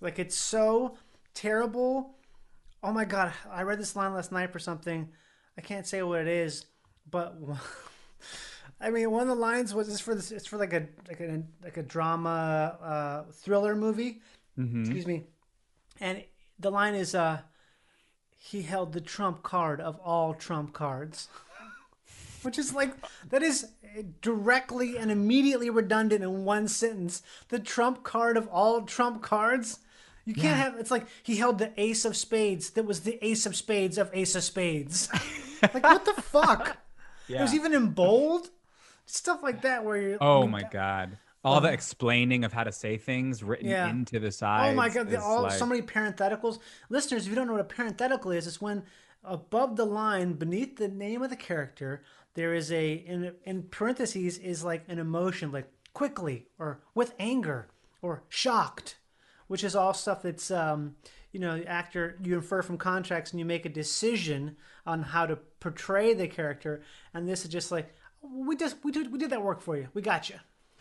[0.01, 0.97] Like it's so
[1.35, 2.17] terrible.
[2.83, 5.09] Oh my god, I read this line last night for something.
[5.59, 6.67] I can't say what it is,
[7.11, 7.37] but
[8.81, 10.31] I mean, one of the lines was it's for this.
[10.31, 14.23] It's for like a like a like a drama uh, thriller movie.
[14.81, 15.25] Excuse me,
[16.01, 16.23] and
[16.61, 17.41] the line is uh,
[18.37, 21.29] he held the trump card of all trump cards,
[22.43, 22.95] which is like
[23.29, 23.69] that is
[24.23, 27.23] directly and immediately redundant in one sentence.
[27.49, 29.81] The trump card of all trump cards.
[30.27, 30.77] You can't have.
[30.79, 32.71] It's like he held the ace of spades.
[32.71, 35.09] That was the ace of spades of ace of spades.
[35.63, 36.77] like what the fuck?
[37.29, 38.51] It was even in bold.
[39.07, 40.19] Stuff like that where you're.
[40.21, 41.17] Oh my god.
[41.43, 43.89] All the explaining of how to say things written Yeah.
[43.89, 44.73] into the sides.
[44.73, 45.15] Oh my god!
[45.15, 46.59] All like- so many parentheticals.
[46.91, 48.85] Listeners, if you don't know what a parenthetical is, it's when
[49.25, 52.03] above the line, beneath the name of the character,
[52.35, 57.69] there is a in in parentheses is like an emotion, like quickly or with anger
[58.03, 58.97] or shocked,
[59.47, 60.97] which is all stuff that's um,
[61.33, 65.25] you know, the actor you infer from contracts and you make a decision on how
[65.27, 66.83] to portray the character.
[67.15, 69.89] And this is just like we just we did we did that work for you.
[69.95, 70.37] We got you.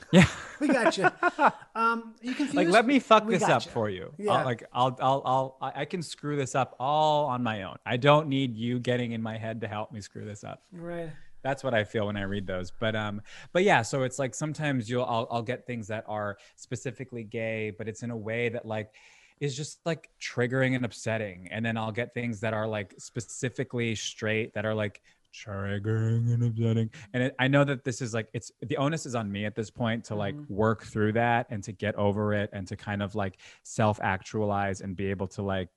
[0.11, 0.25] Yeah.
[0.59, 1.07] We got you.
[1.75, 2.55] um, you confused?
[2.55, 4.13] like let me fuck We this up for you.
[4.17, 4.33] Yeah.
[4.33, 7.77] I'll, like I'll I'll I'll I I can screw this up all on my own.
[7.85, 10.63] I don't need you getting in my head to help me screw this up.
[10.71, 11.11] Right.
[11.43, 12.71] That's what I feel when I read those.
[12.71, 13.21] But um,
[13.53, 17.71] but yeah, so it's like sometimes you'll I'll, I'll get things that are specifically gay,
[17.71, 18.91] but it's in a way that like
[19.39, 21.47] is just like triggering and upsetting.
[21.51, 25.01] And then I'll get things that are like specifically straight that are like
[25.33, 26.89] triggering and upsetting.
[27.13, 29.55] And it, I know that this is like it's the onus is on me at
[29.55, 33.01] this point to like work through that and to get over it and to kind
[33.01, 35.69] of like self actualize and be able to like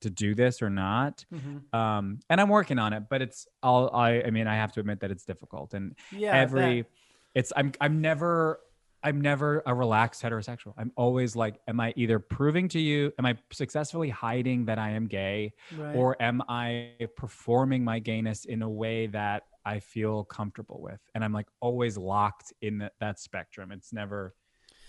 [0.00, 1.78] to do this or not Mm-hmm.
[1.78, 4.80] um and i'm working on it but it's all i i mean i have to
[4.80, 6.90] admit that it's difficult and Yeah, every bet.
[7.34, 8.60] it's i'm i'm never
[9.02, 10.74] i'm never a relaxed heterosexual.
[10.76, 14.90] I'm always like am i either proving to you am i successfully hiding that i
[14.90, 15.94] am gay Right.
[15.96, 21.00] or am i performing my gayness in a way that i feel comfortable with?
[21.14, 23.72] And i'm like always locked in that, that spectrum.
[23.72, 24.34] It's never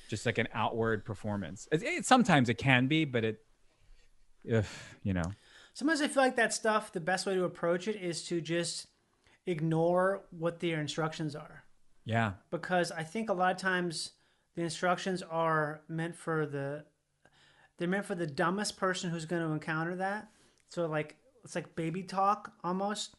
[0.10, 1.68] just like an outward performance.
[1.72, 3.40] It, it, sometimes it can be but it
[4.44, 5.24] if you know.
[5.74, 8.88] Sometimes I feel like that stuff, the best way to approach it is to just
[9.46, 11.64] ignore what their instructions are.
[12.06, 14.12] Yeah Because I think a lot of times
[14.56, 16.86] the instructions are meant for the
[17.78, 20.28] they're meant for the dumbest person who's going to encounter that.
[20.70, 23.16] So like it's like baby talk almost.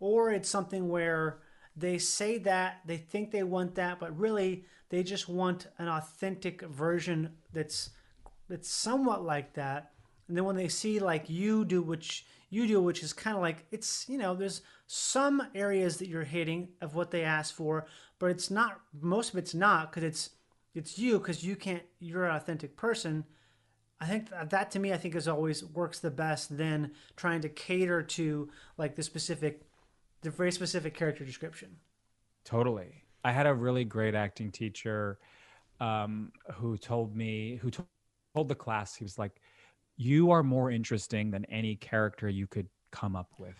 [0.00, 1.40] Or it's something where
[1.76, 6.62] they say that, they think they want that, but really they just want an authentic
[6.62, 7.90] version that's
[8.48, 9.90] that's somewhat like that.
[10.28, 13.42] And then when they see like you do which you do, which is kind of
[13.42, 17.86] like it's you know there's some areas that you're hitting of what they asked for,
[18.18, 20.30] but it's not most of it's not because it's
[20.74, 23.24] it's you because you can't you're an authentic person.
[24.00, 27.42] I think that, that to me I think is always works the best than trying
[27.42, 28.48] to cater to
[28.78, 29.62] like the specific
[30.22, 31.76] the very specific character description.
[32.44, 33.04] Totally.
[33.24, 35.18] I had a really great acting teacher
[35.80, 37.86] um, who told me, who to-
[38.34, 39.40] told the class, he was like,
[39.96, 43.56] You are more interesting than any character you could come up with.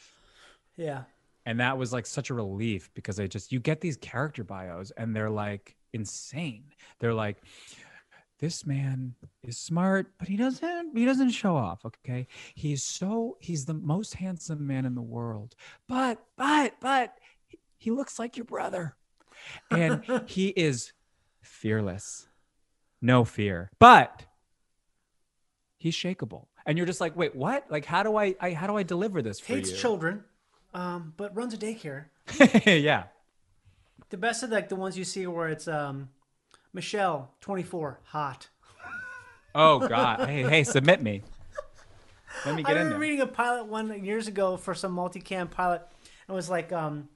[0.76, 1.02] Yeah.
[1.48, 4.92] And that was like such a relief because I just, you get these character bios
[4.98, 6.64] and they're like insane.
[6.98, 7.38] They're like,
[8.38, 12.26] this man is smart, but he doesn't he doesn't show off, okay?
[12.54, 15.54] He's so he's the most handsome man in the world.
[15.88, 17.14] But but but
[17.78, 18.94] he looks like your brother.
[19.70, 20.92] And he is
[21.40, 22.28] fearless.
[23.00, 23.70] No fear.
[23.78, 24.26] But
[25.78, 26.48] he's shakable.
[26.66, 27.64] And you're just like, "Wait, what?
[27.70, 30.24] Like how do I, I how do I deliver this for Hates you?" children,
[30.74, 32.07] um, but runs a daycare.
[32.66, 33.04] yeah.
[34.11, 36.09] The best of like the ones you see where it's um,
[36.72, 38.48] Michelle, 24, hot.
[39.54, 40.28] Oh god.
[40.28, 41.22] hey, hey, submit me.
[42.46, 42.98] Let me I get in remember there.
[43.00, 45.83] reading a pilot one years ago for some multicam pilot.
[46.28, 47.09] It was like um,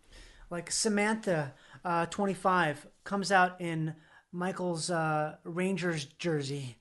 [0.50, 3.94] like Samantha, uh, 25, comes out in
[4.32, 6.78] Michael's uh, Rangers jersey,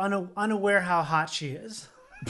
[0.00, 1.88] una- unaware how hot she is.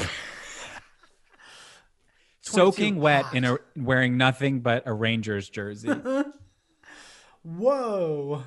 [2.55, 3.01] soaking 22.
[3.01, 5.89] wet in a wearing nothing but a Rangers jersey.
[7.43, 8.43] Whoa.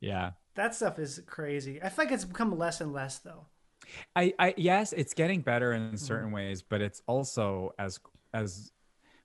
[0.00, 0.32] yeah.
[0.54, 1.82] That stuff is crazy.
[1.82, 3.46] I feel like it's become less and less though.
[4.14, 5.90] I, I yes, it's getting better Mm-hmm.
[5.92, 8.00] in certain ways, but it's also as
[8.32, 8.72] as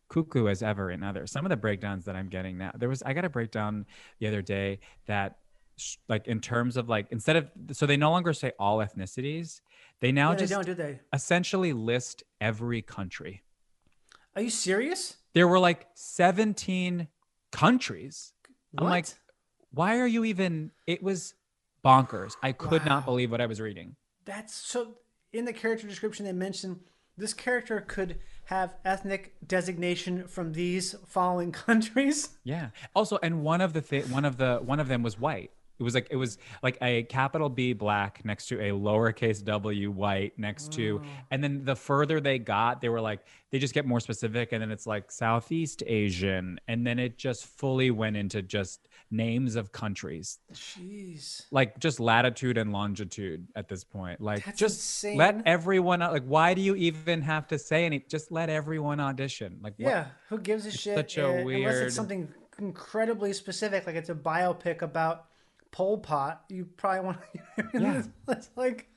[0.09, 1.31] cuckoo as ever in others.
[1.31, 3.85] Some of the breakdowns that I'm getting now, there was I got a breakdown
[4.19, 5.37] the other day that
[5.77, 9.61] sh- like in terms of like instead of so they no longer say all ethnicities,
[10.01, 10.99] they now Yeah, they just don't do they?
[11.13, 13.41] essentially list every country.
[14.35, 15.17] Are you serious?
[15.33, 17.07] There were like 17
[17.51, 18.33] countries.
[18.77, 19.15] I'm like, What?
[19.71, 20.71] why are you even?
[20.87, 21.33] It was
[21.83, 22.35] bonkers.
[22.41, 23.95] I could not believe what I was reading.
[24.25, 24.95] That's so.
[25.33, 26.81] In the character description, they mentioned
[27.17, 32.29] this character could have ethnic designation from these following countries.
[32.43, 32.69] Yeah.
[32.93, 35.51] Also, and one of the thi- one of the one of them was white.
[35.81, 39.89] It was like it was like a capital B black next to a lowercase W
[39.89, 43.87] white next to, and then the further they got, they were like they just get
[43.87, 48.43] more specific, and then it's like Southeast Asian, and then it just fully went into
[48.43, 51.47] just names of countries, Jeez.
[51.49, 54.21] like just latitude and longitude at this point.
[54.21, 58.05] Like That's just let everyone like why do you even have to say any?
[58.07, 59.57] Just let everyone audition.
[59.63, 60.95] Like what- Yeah, who gives a shit?
[60.95, 62.27] such a uh, Unless it's something
[62.59, 65.25] incredibly specific, like it's a biopic about
[65.71, 67.17] Pol Pot, you probably want
[67.57, 67.69] to.
[67.79, 68.03] Yeah.
[68.29, 68.87] it's like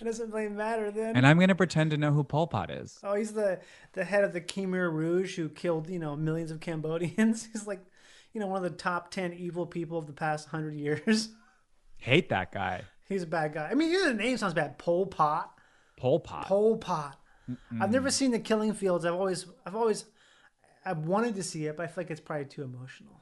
[0.00, 1.16] it doesn't really matter then.
[1.16, 2.98] And I'm gonna pretend to know who Pol Pot is.
[3.02, 3.60] oh, he's the
[3.94, 7.46] the head of the Khmer Rouge who killed you know millions of Cambodians.
[7.52, 7.80] He's like,
[8.32, 11.30] you know, one of the top ten evil people of the past hundred years.
[11.96, 12.82] Hate that guy.
[13.08, 13.68] he's a bad guy.
[13.68, 14.78] I mean, even the name sounds bad.
[14.78, 15.52] Pol Pot.
[15.96, 16.46] Pol Pot.
[16.46, 17.18] Pol Pot.
[17.80, 19.04] I've never seen the Killing Fields.
[19.04, 20.04] I've always, I've always,
[20.84, 23.17] I've wanted to see it, but I feel like it's probably too emotional.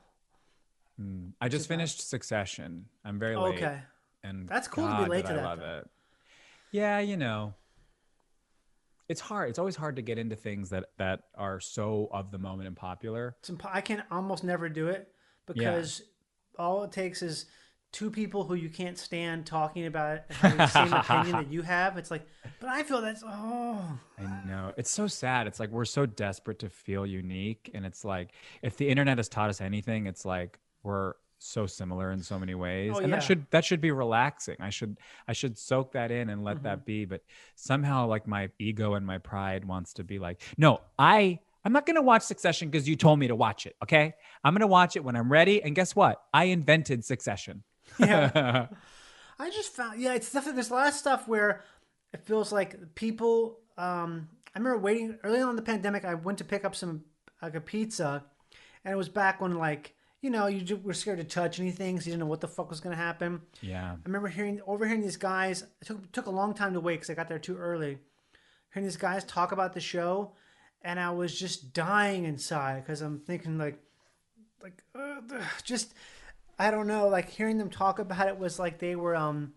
[1.01, 1.33] Mm.
[1.41, 2.87] I just finished Succession.
[3.05, 3.57] I'm very late.
[3.57, 3.81] Okay.
[4.25, 5.79] And That's cool to be God, late to I that, love though.
[5.79, 5.91] it.
[6.73, 7.55] Yeah, you know.
[9.09, 9.51] It's hard.
[9.51, 12.77] It's always hard to get into things that that are so of the moment and
[12.77, 13.37] popular.
[13.39, 15.09] It's imp- I can almost never do it
[15.47, 16.03] because
[16.59, 17.47] all it takes is
[17.93, 21.63] two people who you can't stand talking about it having the same opinion that you
[21.63, 21.97] have.
[21.97, 22.27] It's like,
[22.59, 24.73] but I feel that's oh I know.
[24.77, 25.47] It's so sad.
[25.47, 28.31] It's like we're so desperate to feel unique and it's like
[28.61, 32.55] if the internet has taught us anything, it's like we're so similar in so many
[32.55, 32.93] ways.
[32.95, 33.17] Oh, and yeah.
[33.17, 34.57] that should that should be relaxing.
[34.59, 34.97] I should
[35.29, 36.65] I should soak that in and let Mm-hmm.
[36.65, 37.23] that be, but
[37.55, 41.85] somehow like my ego and my pride wants to be like, "No, I I'm not
[41.85, 44.15] going to watch Succession because you told me to watch it, okay?
[44.45, 46.23] I'm going to watch it when I'm ready." And guess what?
[46.33, 47.65] I invented Succession.
[47.99, 48.69] yeah.
[49.39, 51.63] I just found yeah, it's definitely there's a lot of stuff where
[52.15, 53.59] it feels like people.
[53.77, 56.07] Um, I remember waiting early on in the pandemic.
[56.07, 57.05] I went to pick up some
[57.43, 58.25] like a pizza,
[58.85, 62.07] and it was back when like you know you were scared to touch anything, so
[62.07, 63.43] you didn't know what the fuck was gonna happen.
[63.61, 63.93] yeah.
[63.93, 65.63] I remember hearing overhearing these guys.
[65.63, 67.99] It took took a long time to wait because I got there too early.
[68.73, 70.33] Hearing these guys talk about the show,
[70.83, 73.79] and I was just dying inside because I'm thinking like,
[74.63, 75.21] like uh,
[75.65, 75.95] just
[76.59, 77.09] I don't know.
[77.09, 79.53] Like hearing them talk about it was like they were um,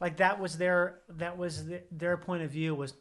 [0.00, 2.94] like that was their that was the, their point of view was,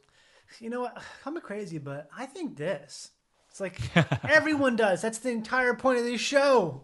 [0.59, 1.01] you know what?
[1.25, 3.11] I'm crazy, but I think this.
[3.51, 3.79] It's like
[4.29, 5.01] everyone does.
[5.01, 6.83] That's the entire point of this show.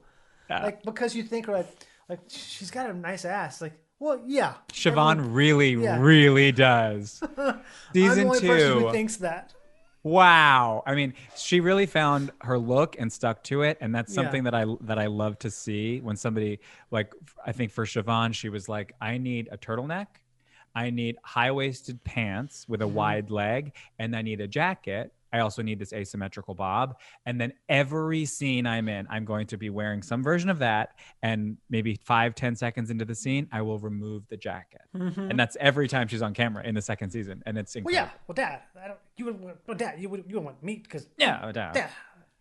[0.49, 1.67] Like because you think like
[2.07, 3.61] like she's got a nice ass.
[3.61, 4.53] Like well yeah.
[4.71, 5.99] Siobhan really yeah.
[5.99, 7.21] really does.
[7.37, 7.61] I'm
[7.93, 8.47] Season the only 2.
[8.47, 9.53] person who thinks that.
[10.03, 10.83] Wow.
[10.85, 14.23] I mean, she really found her look and stuck to it, and that's Yeah.
[14.23, 16.59] something that I that I love to see when somebody
[16.91, 17.13] like
[17.45, 20.07] I think for Siobhan, she was like, I need a turtleneck,
[20.75, 22.93] I need high waisted pants with a Mm-hmm.
[22.95, 25.11] wide leg, and I need a jacket.
[25.33, 26.97] I also need this asymmetrical bob.
[27.25, 30.95] And then every scene I'm in, I'm going to be wearing some version of that.
[31.21, 34.81] And maybe five, ten seconds into the scene, I will remove the jacket.
[34.95, 35.29] Mm-hmm.
[35.31, 37.43] And that's every time she's on camera in the second season.
[37.45, 38.11] And it's Well incredible.
[38.13, 38.19] yeah.
[38.27, 40.83] Well dad, I don't you would want- well dad, you would you would want meat
[40.83, 41.39] because Yeah.
[41.43, 41.73] Oh, yeah.
[41.73, 41.89] Dad, are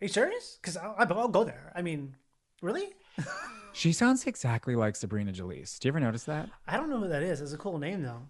[0.04, 0.58] you serious?
[0.60, 1.72] Because I'll, I'll go there.
[1.74, 2.14] I mean,
[2.62, 2.88] really?
[3.72, 5.78] She sounds exactly like Sabrina Jalees.
[5.78, 6.48] Do you ever notice that?
[6.66, 7.42] I don't know who that is.
[7.42, 8.22] It's a cool name though.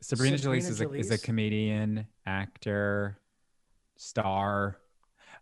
[0.00, 3.16] Sabrina, Sabrina Jalees is a, is a comedian, actor,
[3.98, 4.78] star.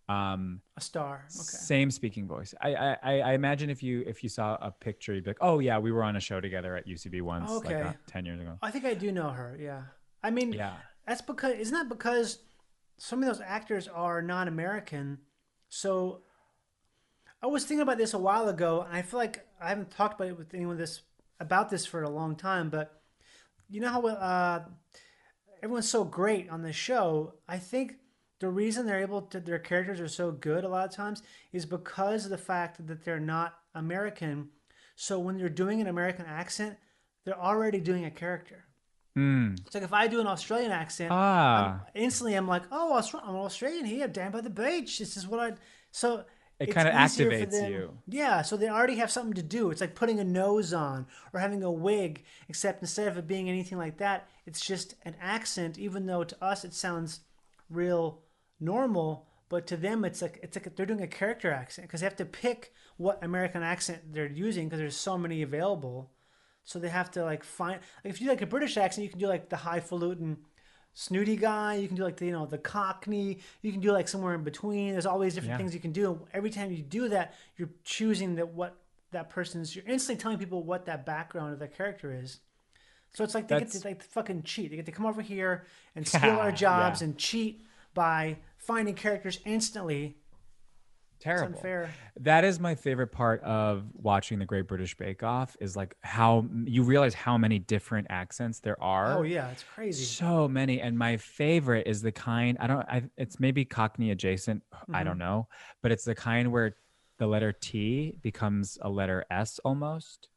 [0.09, 1.25] Um, A star.
[1.27, 1.43] Okay.
[1.43, 2.55] Same speaking voice.
[2.61, 5.59] I, I I imagine if you if you saw a picture, you'd be like, oh
[5.61, 7.81] yeah, we were on a show together at UCB once, like Okay.
[7.83, 8.57] uh, ten years ago.
[8.63, 9.57] I think I do know her.
[9.61, 9.83] Yeah.
[10.23, 10.75] I mean, Yeah.
[11.07, 12.39] that's because isn't that because
[12.99, 15.19] some of those actors are non-American?
[15.69, 16.23] So
[17.43, 20.21] I was thinking about this a while ago, and I feel like I haven't talked
[20.21, 21.03] about it with anyone this
[21.41, 22.71] about this for a long time.
[22.71, 23.01] But
[23.69, 24.65] you know how uh,
[25.65, 27.35] everyone's so great on the show.
[27.49, 27.97] I think
[28.39, 31.23] the reason they're able to their characters are so good a lot of times
[31.53, 34.49] is because of the fact that they're not American.
[34.95, 36.77] So when they're doing an American accent,
[37.25, 38.65] they're already doing a character.
[39.17, 39.59] Mm.
[39.65, 41.81] It's like if I do an Australian accent, Ah.
[41.95, 42.95] instantly I'm like, oh,
[43.25, 44.99] I'm Australian here, down by the beach.
[44.99, 45.55] This is what I.
[45.91, 46.27] So
[46.59, 47.99] It kinda activates you.
[48.07, 49.71] Yeah, so they already have something to do.
[49.71, 53.49] It's like putting a nose on or having a wig, except instead of it being
[53.49, 55.79] anything like that, it's just an accent.
[55.79, 57.21] Even though to us it sounds
[57.71, 58.21] real
[58.61, 62.07] normal, but to them it's like it's like they're doing a character accent because they
[62.07, 66.11] have to pick what American accent they're using because there's so many available.
[66.65, 69.11] So they have to like find like if you do like a British accent, you
[69.11, 70.39] can do like the highfalutin
[70.95, 71.75] snooty guy.
[71.77, 73.39] You can do like the you know the Cockney.
[73.63, 74.93] You can do like somewhere in between.
[74.93, 75.59] There's always different Yeah.
[75.59, 76.13] things you can do.
[76.13, 78.77] And every time you do that, you're choosing that what
[79.13, 79.77] that person's.
[79.77, 82.41] You're instantly telling people what that background of that character is.
[83.13, 84.71] So it's like they get to like fucking cheat.
[84.71, 87.05] They get to come over here and steal our jobs Yeah.
[87.09, 87.63] and cheat
[87.97, 90.17] by finding characters instantly.
[91.17, 91.57] It's Terrible.
[91.57, 91.91] unfair.
[92.21, 96.45] That is my favorite part of watching the Great British Bake Off is like how
[96.67, 99.19] you realize how many different accents there are.
[99.19, 100.05] Oh yeah, it's crazy.
[100.05, 102.87] So many, and my favorite is the kind I don't.
[102.87, 104.63] I, it's maybe Cockney adjacent.
[104.73, 105.05] I Mm-hmm.
[105.07, 105.49] don't know,
[105.83, 106.77] but it's the kind where
[107.19, 110.29] the letter T becomes a letter S almost.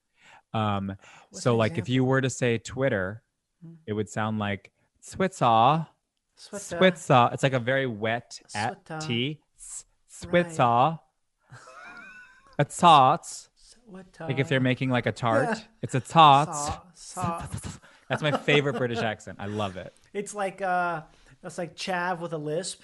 [0.53, 0.95] Um,
[1.33, 3.21] so like if you were to say Twitter,
[3.85, 4.71] it would sound like
[5.05, 5.87] Switzaw.
[6.39, 7.33] Switzaw.
[7.33, 9.05] It's like a very wet at Sweater.
[9.05, 9.41] T.
[9.57, 9.85] S-
[12.57, 13.49] A tart.
[14.19, 16.79] Like if they're making like a tart, it's a saw-
[18.09, 19.37] That's my favorite British accent.
[19.39, 19.93] I love it.
[20.13, 21.01] It's like uh,
[21.41, 22.81] that's like chav with a lisp.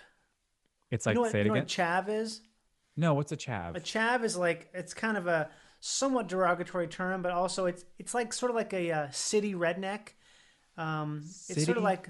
[0.91, 1.65] It's You like know what, say you it know again.
[1.65, 2.41] chav is?
[2.97, 3.75] no, what's a chav?
[3.75, 8.13] A chav is like it's kind of a somewhat derogatory term, but also it's it's
[8.13, 10.09] like sort of like a uh, city redneck.
[10.77, 12.09] Um, it's sort of like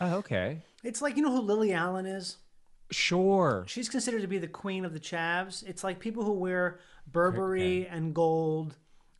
[0.00, 0.62] oh, okay.
[0.82, 2.38] It's like you know who Lily Allen is.
[2.90, 3.64] Sure.
[3.66, 5.66] She's considered to be the queen of the chavs.
[5.66, 8.76] It's like people who wear Burberry and gold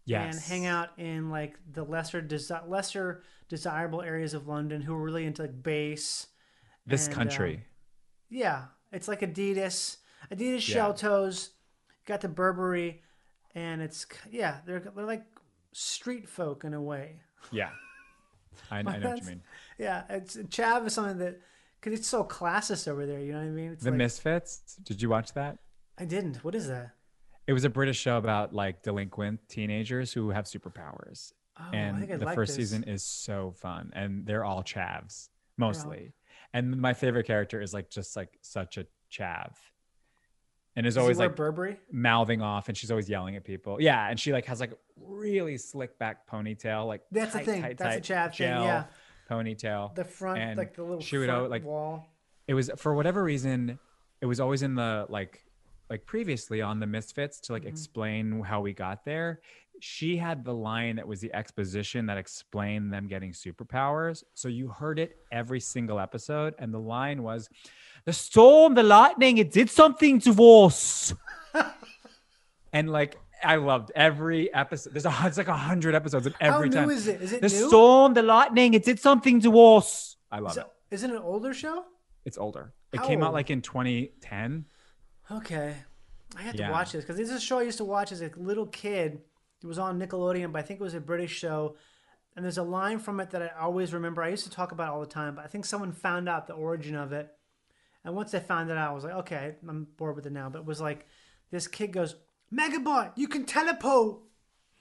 [0.07, 5.01] and hang out in like the lesser desi- lesser desirable areas of London who are
[5.03, 6.27] really into like bass.
[6.87, 7.55] This and, country.
[7.57, 7.62] um,
[8.29, 9.98] Yeah, it's like Adidas,
[10.31, 10.75] Adidas Yeah.
[10.75, 11.51] shell toes,
[12.07, 13.03] got the Burberry,
[13.55, 15.25] and it's yeah, they're they're like
[15.72, 17.20] street folk in a way.
[17.51, 17.70] yeah.
[18.70, 19.42] I, I know what you mean.
[19.79, 21.40] Yeah, it's chav is something that
[21.83, 23.18] because it's so classist over there.
[23.18, 23.73] You know what I mean?
[23.73, 24.77] It's The like, Misfits.
[24.85, 25.59] Did you watch that?
[25.99, 26.42] I didn't.
[26.45, 26.92] What is that?
[27.47, 31.33] It was a British show about like delinquent teenagers who have superpowers.
[31.59, 32.71] Oh, I and think I the like first this.
[32.71, 36.14] season is so fun and they're all chavs mostly
[36.55, 39.53] and my favorite character is like just like such a chav
[40.77, 41.77] and is always like Burberry.
[41.90, 45.59] mouthing off and she's always yelling at people yeah and she like has like really
[45.59, 47.61] slick back ponytail like That's the thing.
[47.61, 48.85] tight, That's tight chav thing, yeah.
[49.33, 52.07] Ponytail The front, and like the little she would front like wall.
[52.47, 53.79] it was for whatever reason
[54.21, 55.45] it was always in the like
[55.90, 57.64] like previously on the misfits to Mm-hmm.
[57.64, 59.40] like explain how we got there
[59.81, 64.68] she had the line that was the exposition that explained them getting superpowers so you
[64.68, 67.49] heard it every single episode and the line was
[68.05, 70.31] the storm the lightning it did something to
[70.64, 71.12] us
[72.73, 74.93] and like I loved every episode.
[74.93, 77.21] There's a it's like a hundred episodes, How every new time is it?
[77.21, 77.69] Is it the new?
[77.69, 80.17] storm, the lightning, it did something to us.
[80.31, 80.61] I love Is it.
[80.61, 81.85] it, is it an older show?
[82.25, 82.73] It's older.
[82.93, 84.67] It How came out like in 2010.
[85.31, 85.75] Okay,
[86.37, 88.23] I have to watch this because this is a show I used to watch as
[88.23, 89.21] a little kid.
[89.63, 91.77] It was on Nickelodeon, but I think it was a British show.
[92.35, 94.23] And there's a line from it that I always remember.
[94.23, 96.47] I used to talk about it all the time, but I think someone found out
[96.47, 97.29] the origin of it.
[98.05, 100.49] And once they found it out, I was like, okay, I'm bored with it now.
[100.49, 101.07] But it was like,
[101.51, 102.17] this kid goes,
[102.53, 104.19] Megabyte, you can teleport.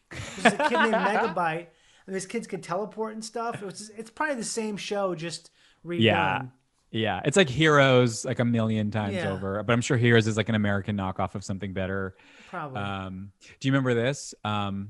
[0.10, 1.68] There's a kid named Megabyte,
[2.08, 3.62] and these kids can teleport and stuff.
[3.62, 5.52] It was just, it's probably the same show, just
[5.86, 6.02] redone.
[6.02, 6.42] Yeah.
[6.92, 7.22] Yeah.
[7.24, 9.32] It's like Heroes like a million times Yeah.
[9.32, 9.64] over.
[9.64, 12.16] But I'm sure Heroes is like an American knockoff of something better.
[12.50, 12.82] Probably.
[12.82, 13.32] Um,
[13.62, 14.34] do you remember this?
[14.44, 14.90] Um,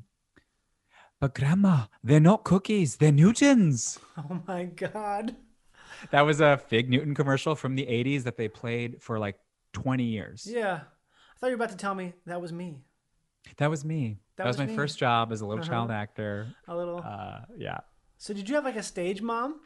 [1.19, 3.99] but grandma, they're not cookies, they're Newtons.
[4.17, 5.35] oh my God.
[6.09, 9.37] That was a Fig Newton commercial from the 80s that they played for like
[9.73, 10.47] 20 years.
[10.51, 10.79] Yeah.
[11.41, 12.83] I thought you were about to tell me that was me.
[13.57, 14.19] That was me.
[14.35, 14.75] That That, was, was my me.
[14.75, 15.71] first job as a little Uh-huh.
[15.71, 16.47] child actor.
[16.67, 16.99] A little.
[17.03, 17.79] Uh, yeah,
[18.19, 19.61] so did you have like a stage mom,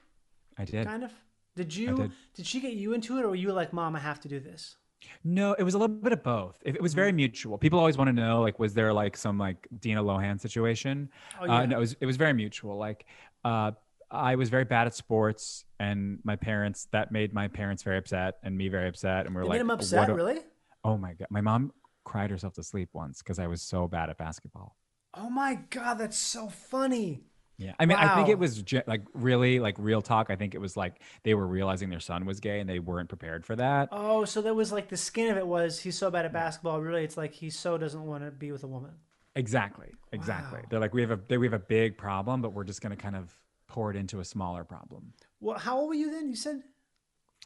[0.57, 0.87] I did.
[0.87, 1.11] kind of?
[1.57, 1.95] Did you?
[1.97, 2.11] Did.
[2.33, 2.45] did.
[2.45, 4.77] she get you into it, or were you like, "Mom, I have to do this"?
[5.25, 6.57] No, it was a little bit of both.
[6.65, 6.95] It, it was Mm-hmm.
[7.01, 7.57] very mutual.
[7.57, 11.09] People always want to know, like, was there like some like Dina Lohan situation?
[11.41, 11.55] Oh, yeah.
[11.57, 12.77] uh, no, it was it was very mutual.
[12.77, 13.05] Like,
[13.43, 13.71] uh,
[14.09, 18.37] I was very bad at sports, and my parents that made my parents very upset
[18.43, 20.39] and me very upset, and we we're They like, made "What upset, really?
[20.85, 21.73] Oh my god, my mom
[22.03, 24.77] cried herself to sleep once because I was so bad at basketball.
[25.15, 27.23] Oh my God, that's so funny.
[27.57, 30.29] Yeah, I mean, I think it was ge- like really like real talk.
[30.29, 33.09] I think it was like they were realizing their son was gay and they weren't
[33.09, 33.89] prepared for that.
[33.91, 36.79] Oh, so that was like the skin of it was he's so bad at basketball.
[36.81, 38.91] Really, it's like he so doesn't want to be with a woman.
[39.35, 40.59] Exactly, exactly.
[40.59, 40.65] Wow.
[40.69, 43.15] They're like we have a we have a big problem, but we're just gonna kind
[43.15, 43.33] of
[43.67, 45.13] pour it into a smaller problem.
[45.39, 46.27] Well, how old were you then?
[46.29, 46.61] You said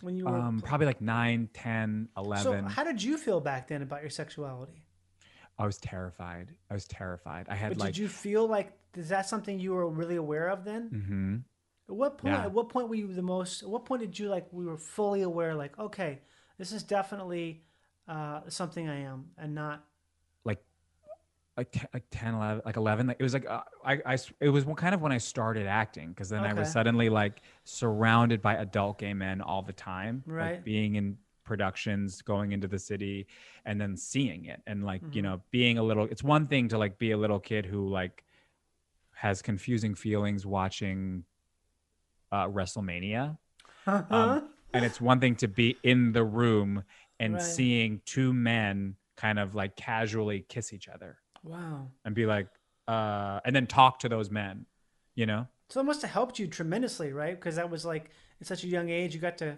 [0.01, 2.63] when you were Um, probably like 9, 10, 11.
[2.63, 4.83] So, how did you feel back then about your sexuality?
[5.57, 6.55] I was terrified.
[6.69, 7.47] I was terrified.
[7.49, 10.49] I had But like did you feel like is that something you were really aware
[10.49, 10.87] of then?
[10.89, 11.35] hmm
[11.89, 12.33] At what point?
[12.35, 12.43] Yeah.
[12.43, 13.63] At what point were you the most?
[13.63, 14.47] At what point did you like?
[14.51, 16.21] We were fully aware, like, okay,
[16.57, 17.63] this is definitely
[18.07, 19.83] uh, something I am, and not.
[21.59, 24.17] Like te- like 10 11 like 11 like it was like uh, I.
[24.39, 27.41] it was one- kind of when i started acting because then i was suddenly like
[27.65, 30.53] surrounded by adult gay men all the time Right.
[30.53, 33.27] like being in productions going into the city
[33.65, 35.25] and then seeing it and like you Mhm.
[35.25, 38.23] know being a little it's one thing to like be a little kid who like
[39.15, 41.25] has confusing feelings watching
[42.31, 43.37] uh wrestlemania
[43.87, 46.83] um, and it's one thing to be in the room
[47.19, 47.41] and Right.
[47.41, 51.87] seeing two men kind of like casually kiss each other wow.
[52.05, 52.47] and be like
[52.87, 54.65] uh and then talk to those men
[55.15, 57.35] you know So it must have helped you tremendously, right?
[57.39, 58.09] Because that was like
[58.41, 59.57] at such a young age, you got to.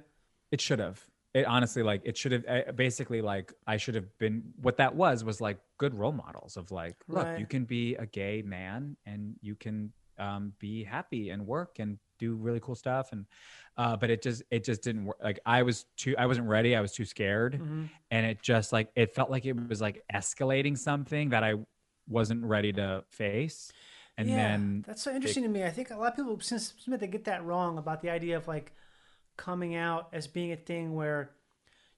[0.51, 0.99] it should have
[1.34, 4.93] it honestly like it should have uh, basically like i should have been what that
[4.95, 7.39] was was like good role models of like look Right.
[7.39, 11.97] you can be a gay man and you can um, be happy and work and
[12.22, 13.26] do really cool stuff and
[13.78, 16.76] uh, but it just it just didn't work like i was too i wasn't ready
[16.76, 17.89] i was too scared Mhm.
[18.11, 21.55] and it just like it felt like it was like escalating something that i
[22.07, 23.72] wasn't ready to face
[24.17, 25.63] and yeah, then that's so interesting to me.
[25.63, 28.38] I think a lot of people since Smith they get that wrong about the idea
[28.38, 28.74] of like
[29.38, 31.32] coming out as being a thing where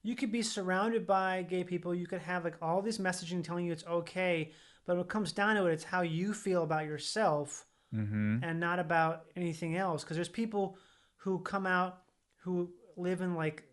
[0.02, 3.66] you could be surrounded by gay people, you could have like all this messaging telling
[3.66, 4.52] you it's okay,
[4.86, 8.40] but when it comes down to it, it's how you feel about yourself mhm.
[8.42, 10.02] and not about anything else.
[10.02, 10.76] Because there's people
[11.16, 12.02] who come out
[12.42, 13.64] who live in like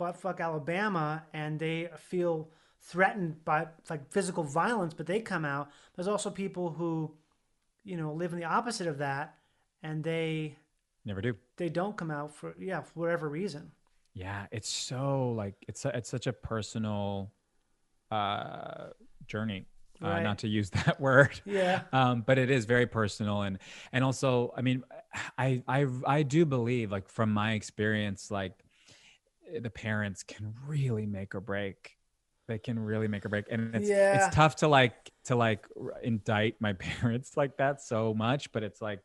[0.00, 2.50] buttfuck Alabama and they feel
[2.80, 5.70] threatened by like physical violence, but they come out.
[5.94, 7.14] There's also people who,
[7.84, 9.36] you know, live in the opposite of that
[9.82, 10.56] and they
[11.04, 13.72] never do they don't come out for yeah for whatever reason.
[14.14, 17.32] Yeah, it's so like it's it's such a personal
[18.10, 18.88] uh
[19.26, 19.66] journey.
[20.02, 21.40] Uh, not to use that word.
[21.44, 21.82] Yeah.
[21.92, 23.58] Um, but it is very personal and
[23.92, 24.82] and also, I mean,
[25.38, 28.52] I I I do believe like from my experience like
[29.60, 31.96] the parents can really make or break.
[32.48, 34.26] They can really make or break and it's Yeah.
[34.26, 35.66] it's tough to like to like
[36.02, 39.00] indict my parents like that so much, but it's like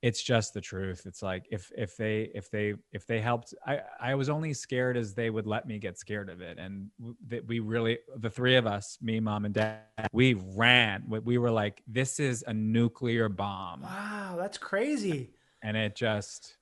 [0.00, 3.80] it's just the truth it's like if if they if they if they helped i
[4.00, 6.88] i was only scared as they would let me get scared of it and
[7.26, 9.80] that we really the three of us me mom and dad
[10.12, 15.30] we ran We- we were like this is a nuclear bomb Wow, that's crazy.
[15.62, 16.56] and it just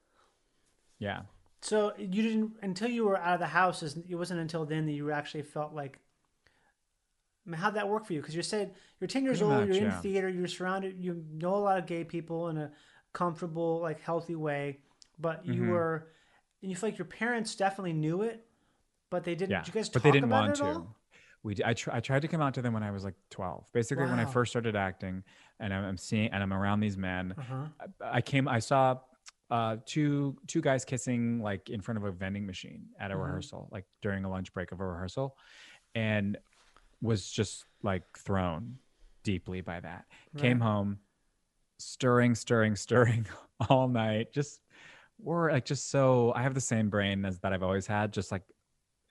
[0.98, 1.22] yeah
[1.60, 3.82] So you didn't until you were out of the house.
[3.82, 5.98] It wasn't until then that you actually felt like.
[7.46, 8.20] I mean, how'd that work for you?
[8.20, 10.00] Because you said you're 10 years Pretty old, much, you're in yeah.
[10.00, 12.70] theater, you're surrounded, you know a lot of gay people in a
[13.16, 14.78] comfortable, like healthy way,
[15.18, 15.68] but you Mhm.
[15.68, 16.08] were,
[16.60, 18.46] and you feel like your parents definitely knew it,
[19.10, 19.52] but they didn't.
[19.52, 20.86] yeah Did you guys but they didn't about want it to
[21.42, 23.70] we I, tr- I tried to come out to them when i was like 12
[23.72, 25.22] basically when i first started acting
[25.60, 27.66] and i'm, I'm seeing and i'm around these men Uh-huh.
[28.02, 28.48] I- I came.
[28.48, 28.98] I saw
[29.48, 33.22] uh, two two guys kissing like in front of a vending machine at a Mhm.
[33.24, 35.36] rehearsal, like during a lunch break of a rehearsal,
[35.94, 36.36] and
[37.00, 38.78] was just like thrown
[39.22, 40.02] deeply by that.
[40.36, 40.98] Came home,
[41.78, 43.26] stirring, stirring, stirring
[43.68, 44.32] all night.
[44.32, 44.60] Just
[45.18, 46.32] were like just so.
[46.34, 48.12] I have the same brain as that I've always had.
[48.12, 48.42] Just like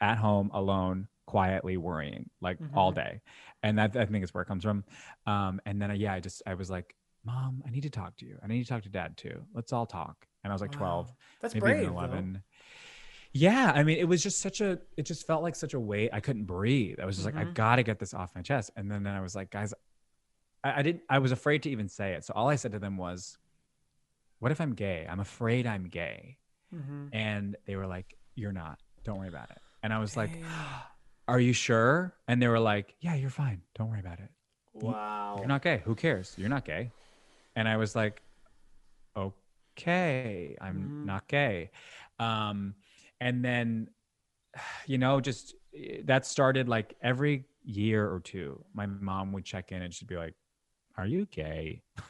[0.01, 2.95] at home alone quietly worrying like all Mhm.
[2.95, 3.21] day
[3.63, 4.83] and that i think is where it comes from
[5.25, 6.95] um and then uh, yeah i just i was like
[7.25, 9.73] mom i need to talk to you i need to talk to dad too let's
[9.73, 11.11] all talk and i was like 12
[11.41, 11.77] That's maybe brave.
[11.81, 11.99] even though.
[12.01, 12.43] 11
[13.33, 16.11] yeah i mean it was just such a it just felt like such a weight
[16.13, 17.39] i couldn't breathe i was just like Mhm.
[17.49, 19.73] i gotta get this off my chest and then, then i was like guys
[20.65, 22.25] I, I didn't i was afraid to even say it.
[22.25, 23.37] So all i said to them was
[24.39, 25.05] what if i'm gay?
[25.09, 26.37] I'm afraid i'm gay.
[26.73, 27.09] Mhm.
[27.13, 28.79] and they were like you're not.
[29.05, 29.59] Don't worry about it.
[29.83, 30.31] And i was like
[31.27, 32.15] are you sure?
[32.27, 33.61] And they were like yeah you're fine.
[33.75, 34.29] Don't worry about it.
[34.73, 35.35] Wow.
[35.37, 35.81] you're not gay.
[35.85, 36.33] Who cares?
[36.37, 36.91] You're not gay.
[37.55, 38.21] And i was like
[39.17, 41.05] okay i'm Mhm.
[41.05, 41.71] not gay.
[42.19, 42.75] Um
[43.21, 43.89] and then
[44.87, 49.71] you know just eh, that started like every year or two my mom would check
[49.71, 50.35] in and she'd be like
[50.97, 52.05] are you gay And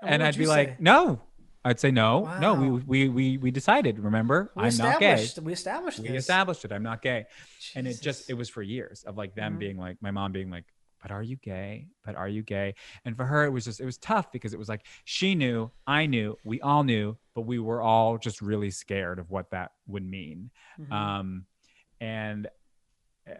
[0.02, 0.76] and what would i'd be like say?
[0.80, 1.20] no
[1.64, 5.28] i'd say no no we, we we we decided remember We i'm not gay.
[5.42, 6.24] We established we this.
[6.24, 7.26] established it i'm not gay
[7.74, 9.58] and it just it was for years of like them Mhm.
[9.58, 10.64] being like my mom being like
[11.02, 13.84] but are you gay but are you gay and for her it was just it
[13.84, 17.58] was tough because it was like she knew i knew we all knew but we
[17.58, 20.50] were all just really scared of what that would mean
[20.80, 20.92] Mhm.
[20.92, 21.44] um
[22.00, 22.46] and
[23.28, 23.34] uh,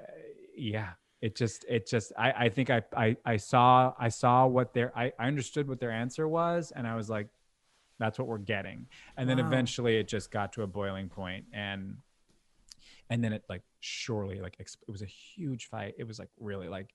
[0.56, 0.90] yeah
[1.20, 4.96] it just it just i i think I, I i saw i saw what their
[4.96, 7.28] i i understood what their answer was and i was like
[8.00, 8.88] That's what we're getting.
[9.16, 9.46] And then Wow.
[9.46, 11.98] eventually it just got to a boiling point and
[13.10, 15.94] and then it like surely like it was a huge fight.
[15.98, 16.94] It was like really like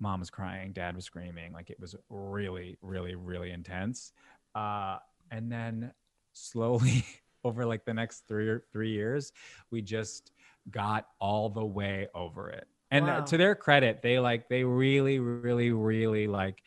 [0.00, 4.12] mom was crying, dad was screaming, like it was really really really intense.
[4.54, 4.98] Uh
[5.30, 5.92] and then
[6.32, 7.04] slowly
[7.44, 9.32] over like the next 3 or 3 years,
[9.70, 10.32] we just
[10.70, 12.66] got all the way over it.
[12.90, 13.24] And uh, Wow.
[13.26, 16.62] to their credit, they like they really really really like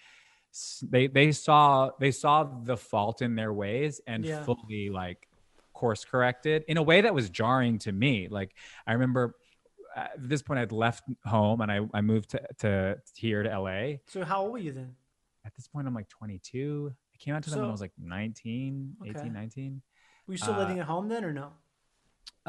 [0.84, 4.43] they they saw they saw the fault in their ways and Yeah.
[4.43, 5.28] fully like
[5.74, 8.51] course corrected in a way that was jarring to me like
[8.86, 9.36] i remember
[9.95, 13.93] at this point i'd left home and i, I moved to, to here to la
[14.07, 14.95] So how old were you then?
[15.45, 17.93] at this point i'm like 22 i came out to them when i was like
[17.97, 19.11] 19 Okay.
[19.11, 19.82] 18 19
[20.28, 21.53] Were you still Uh, living at home then or no?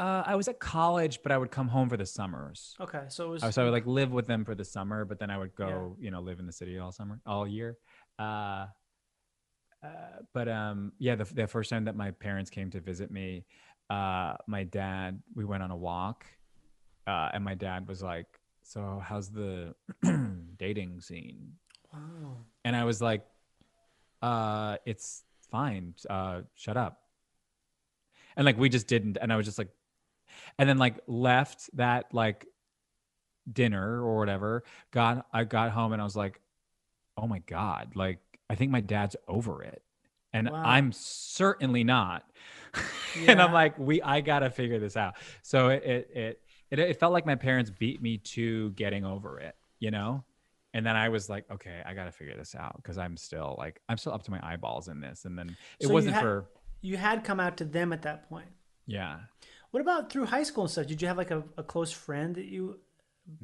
[0.01, 3.27] Uh, i was at college but i would come home for the summers Okay, so
[3.27, 3.55] it was.
[3.55, 5.97] So I would like live with them for the summer, but then I would go,
[6.01, 7.77] you know, live in the city all summer, all year.
[8.19, 8.67] Uh,
[9.83, 9.89] uh,
[10.33, 13.45] but um, yeah, the, the first time that my parents came to visit me,
[13.89, 16.25] uh, my dad, we went on a walk,
[17.07, 18.27] uh, and my dad was like,
[18.63, 19.75] "So how's the
[20.59, 21.53] dating scene?"
[21.93, 22.37] Wow.
[22.65, 23.25] And I was like,
[24.23, 25.95] uh, "It's fine.
[26.09, 27.01] Uh, shut up."
[28.37, 29.71] And like we just didn't, and I was just like,
[30.59, 32.47] and then like left that like
[33.51, 34.65] dinner or whatever.
[34.91, 36.41] Got I got home and I was like,
[37.17, 38.19] "Oh my god!" Like
[38.49, 39.83] I think my dad's over it,
[40.33, 40.63] and Wow.
[40.65, 42.25] I'm certainly not.
[43.27, 47.01] and I'm like, "We, I gotta figure this out." So it it it it, it
[47.01, 50.25] felt like my parents beat me to getting over it, you know.
[50.73, 53.57] And then I was like, okay, I got to figure this out because I'm still
[53.59, 55.25] like, I'm still up to my eyeballs in this.
[55.25, 56.49] And then it So wasn't had- for,
[56.81, 58.47] You had come out to them at that point.
[58.87, 59.19] yeah.
[59.71, 60.87] What about through high school and stuff?
[60.87, 62.79] Did you have like a, a close friend that you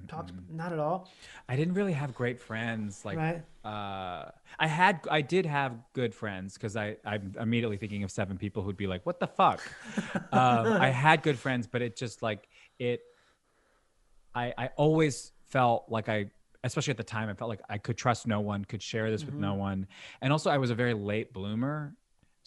[0.09, 0.33] talked?
[0.51, 1.09] Not at all,
[1.49, 3.05] I didn't really have great friends.
[3.05, 3.43] Like, right?
[3.65, 8.39] uh, I had, I did have good friends because I, I'm immediately thinking of seven
[8.39, 9.61] people who'd be like, what the fuck?
[10.33, 12.49] um, I had good friends, but it just like,
[12.79, 13.01] it,
[14.35, 16.27] I, I always felt like I,
[16.65, 19.25] especially at the time, I felt like I could trust no one, could share this
[19.25, 19.59] with no Mm-hmm.
[19.59, 19.87] one.
[20.21, 21.95] And also, I was a very late bloomer.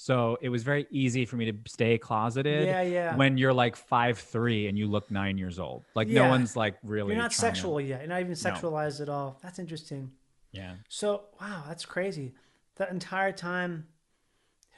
[0.01, 3.15] So it was very easy for me to stay closeted Yeah, yeah.
[3.17, 5.83] when you're like five three and you look nine years old.
[5.93, 7.13] Like no one's like really.
[7.13, 7.99] You're not trying to- sexual yet.
[7.99, 9.37] You're not even sexualized at all.
[9.43, 10.11] That's interesting.
[10.53, 10.75] yeah.
[10.87, 12.33] So wow, that's crazy.
[12.77, 13.87] That entire time.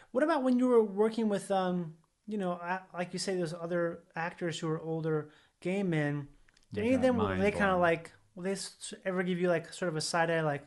[0.09, 1.93] What about when you were working with um,
[2.25, 2.59] you know,
[2.91, 6.29] like you say, those other actors who are older gay men?
[6.73, 8.11] Did any of them were they kind of like?
[8.33, 8.55] Will they
[9.05, 10.65] ever give you like sort of a side eye, like,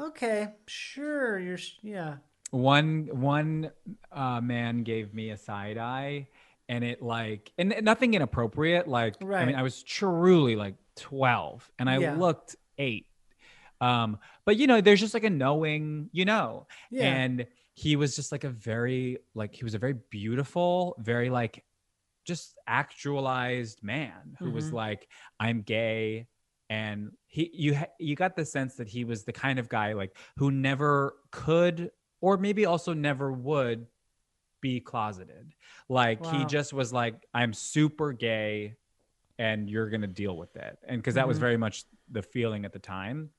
[0.00, 2.16] okay, sure, you're, yeah,
[2.52, 3.70] one one
[4.12, 6.28] uh, man gave me a side eye
[6.68, 11.88] and it like and nothing inappropriate like i mean i was truly like 12 and
[11.88, 12.14] i Yeah.
[12.14, 13.06] looked 8
[13.80, 17.06] um but you know there's just like a knowing you know Yeah.
[17.06, 21.64] and he was just like a very like he was a very beautiful very like
[22.26, 24.74] just actualized man who was Mhm.
[24.74, 25.08] like
[25.40, 26.26] i'm gay
[26.68, 30.14] and he you you got the sense that he was the kind of guy like
[30.36, 31.90] who never could
[32.22, 33.86] or maybe also never would
[34.62, 35.52] be closeted.
[35.90, 38.76] Like he just was like i'm super gay
[39.38, 40.78] and you're going to deal with it.
[40.86, 41.40] And because that was Mhm.
[41.40, 43.30] very much the feeling at the time.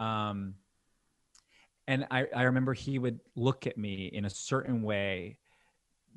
[0.00, 0.54] Um
[1.88, 5.38] and I, I remember he would look at me in a certain way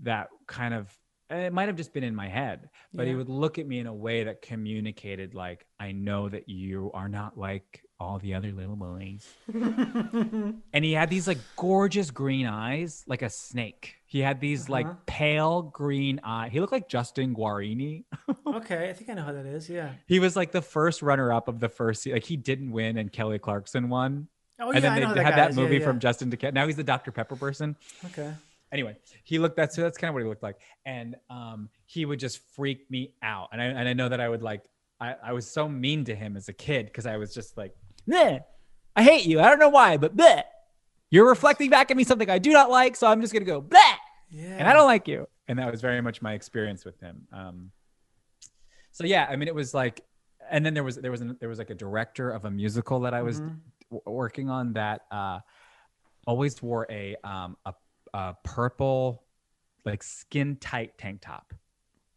[0.04, 0.96] that kind of
[1.30, 3.88] it might have just been in my head but he would look at me in
[3.88, 8.52] a way that communicated like i know that you are not like all the other
[8.52, 14.40] little boys and he had these like gorgeous green eyes like a snake he had
[14.42, 14.72] these Uh-huh.
[14.74, 18.04] like pale green eye he looked like justin guarini
[18.48, 19.70] okay, I think I know how that is.
[19.70, 19.92] Yeah.
[20.08, 23.40] he was like the first runner-up of the first like he didn't win and kelly
[23.40, 24.28] clarkson won
[24.58, 25.58] Oh yeah, and then I they know who had guy that is.
[25.58, 25.86] Yeah, movie yeah.
[25.86, 27.76] from justin to now he's the dr pepper person
[28.06, 28.34] Okay.
[28.72, 32.20] anyway, he looked that's that's kind of what he looked like, and um, he would
[32.20, 34.64] just freak me out, and I and I know that I would like
[35.00, 37.76] I, I was so mean to him as a kid because I was just like,
[38.10, 38.44] "Bleh,
[38.96, 39.40] I hate you.
[39.40, 40.44] I don't know why, but bleh.
[41.12, 43.62] you're reflecting back at me something I do not like, so I'm just gonna go
[43.62, 43.80] bleh,
[44.30, 44.58] Yeah.
[44.58, 47.28] and I don't like you, and that was very much my experience with him.
[47.32, 47.72] Um,
[48.92, 50.02] so yeah, I mean, it was like,
[50.50, 53.00] and then there was there was an, there was like a director of a musical
[53.02, 53.60] that I was Mhm.
[53.92, 55.40] w- working on that uh,
[56.28, 57.74] always wore a um a,
[58.14, 59.24] a purple
[59.86, 61.54] like skin tight tank top.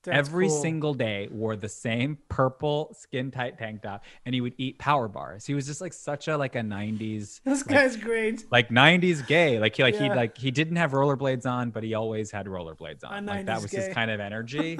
[0.09, 0.63] That's Every cool.
[0.63, 5.09] single day wore the same purple skin tight tank top, and he would eat power
[5.09, 5.47] bars.
[5.47, 8.45] He was just like such a like a '90s This like, guy's great.
[8.51, 9.59] like '90s gay.
[9.59, 13.05] Like he like he like he didn't have rollerblades on, but he always had rollerblades
[13.05, 13.27] on.
[13.27, 13.79] Like that was gay.
[13.87, 14.79] his kind of energy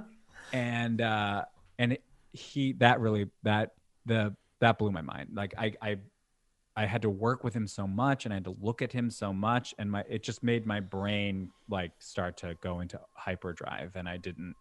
[0.52, 1.44] and uh
[1.78, 2.02] and it-
[2.32, 3.70] he that really that
[4.04, 5.96] the that blew my mind like i i
[6.78, 9.08] I had to work with him so much and I had to look at him
[9.10, 13.92] so much and my it just made my brain like start to go into hyperdrive
[13.96, 14.54] and I didn't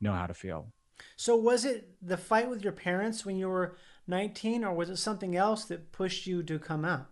[0.00, 0.72] know how to feel.
[1.16, 3.76] So was it the fight with your parents when you were
[4.06, 7.06] 19 or was it something else that pushed you to come out?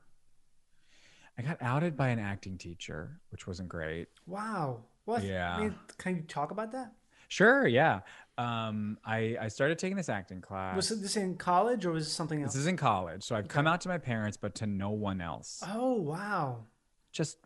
[1.39, 4.09] I got outed by an acting teacher, which wasn't great.
[4.27, 4.83] Wow.
[5.05, 5.25] What?
[5.25, 5.57] Yeah.
[5.57, 6.93] I mean, can you talk about that?
[7.29, 8.01] Sure, yeah.
[8.37, 10.77] Um, I I started taking this acting class.
[10.77, 12.53] Was this in college or was it something else?
[12.53, 15.21] this is in college, so I've come out to my parents, but to no one
[15.23, 15.63] else.
[15.67, 16.65] oh, wow.
[17.11, 17.39] Just,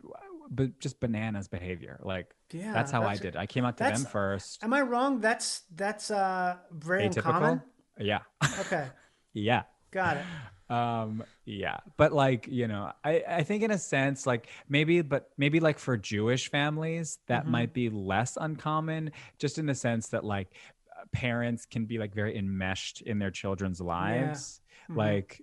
[0.49, 1.99] but just bananas behavior.
[2.03, 2.73] Like Yeah.
[2.73, 3.35] that's how I did.
[3.35, 4.63] I came out to them first.
[4.63, 5.19] Am I wrong?
[5.21, 7.59] That's that's uh very uncommon.
[7.59, 7.63] Atypical.
[7.99, 8.19] Yeah,
[8.59, 8.87] Okay.
[9.33, 9.63] yeah.
[9.91, 10.25] Got it.
[10.69, 15.29] um yeah but like you know i i think in a sense like maybe but
[15.37, 17.49] maybe like for jewish families that Mhm.
[17.51, 20.49] might be less uncommon just in the sense that like
[20.91, 24.97] uh, parents can be like very enmeshed in their children's lives Mhm.
[24.97, 25.41] like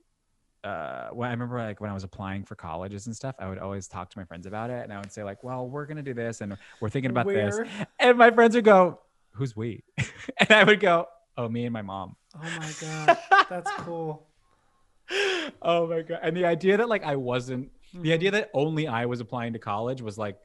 [0.65, 3.59] uh when i remember like when i was applying for colleges and stuff i would
[3.59, 6.03] always talk to my friends about it and i would say like well we're gonna
[6.03, 7.59] do this and we're thinking about this
[7.99, 8.99] and my friends would go
[9.33, 9.83] who's we
[10.39, 11.07] and i would go
[11.37, 13.19] oh me and my mom Oh my god.
[13.49, 14.27] That's cool.
[15.63, 18.03] oh my god and the idea that like i wasn't Mm-hmm.
[18.03, 20.37] the idea that only i was applying to college was like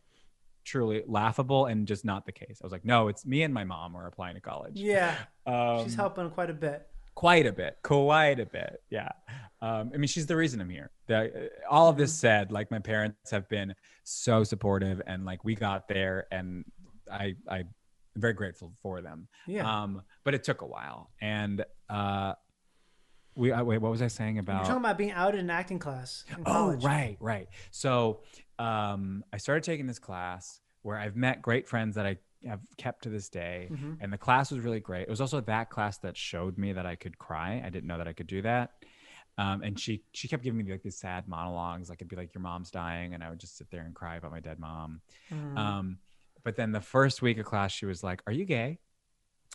[0.66, 3.64] truly laughable and just not the case i was like no it's me and my
[3.64, 5.16] mom are applying to college Yeah.
[5.48, 6.88] um, She's helping quite a bit.
[7.20, 9.10] Quite a bit quite a bit yeah
[9.62, 12.28] um, i mean she's the reason i'm here the, all of this Mm-hmm.
[12.28, 16.64] said like my parents have been so supportive and like we got there and
[17.12, 17.70] i i am
[18.16, 19.66] very grateful for them Yeah.
[19.70, 22.36] um but it took a while and uh
[23.36, 25.50] we uh, wait what was i saying You're about talking about being out in an
[25.50, 26.84] acting class in Oh, college.
[26.84, 27.48] right, right.
[27.72, 28.22] So
[28.60, 33.04] um, I started taking this class where I've met great friends that I have kept
[33.04, 33.70] to this day.
[33.72, 33.98] Mhm.
[34.02, 35.04] And the class was really great.
[35.04, 37.62] It was also that class that showed me that I could cry.
[37.66, 38.72] I didn't know that I could do that.
[39.38, 41.90] Um, and she she kept giving me like these sad monologues.
[41.90, 44.18] Like it'd be like your mom's dying, and I would just sit there and cry
[44.18, 45.02] about my dead mom.
[45.32, 45.58] Mhm.
[45.58, 46.00] Um,
[46.44, 48.80] but then the first week of class, she was like, "Are you gay?"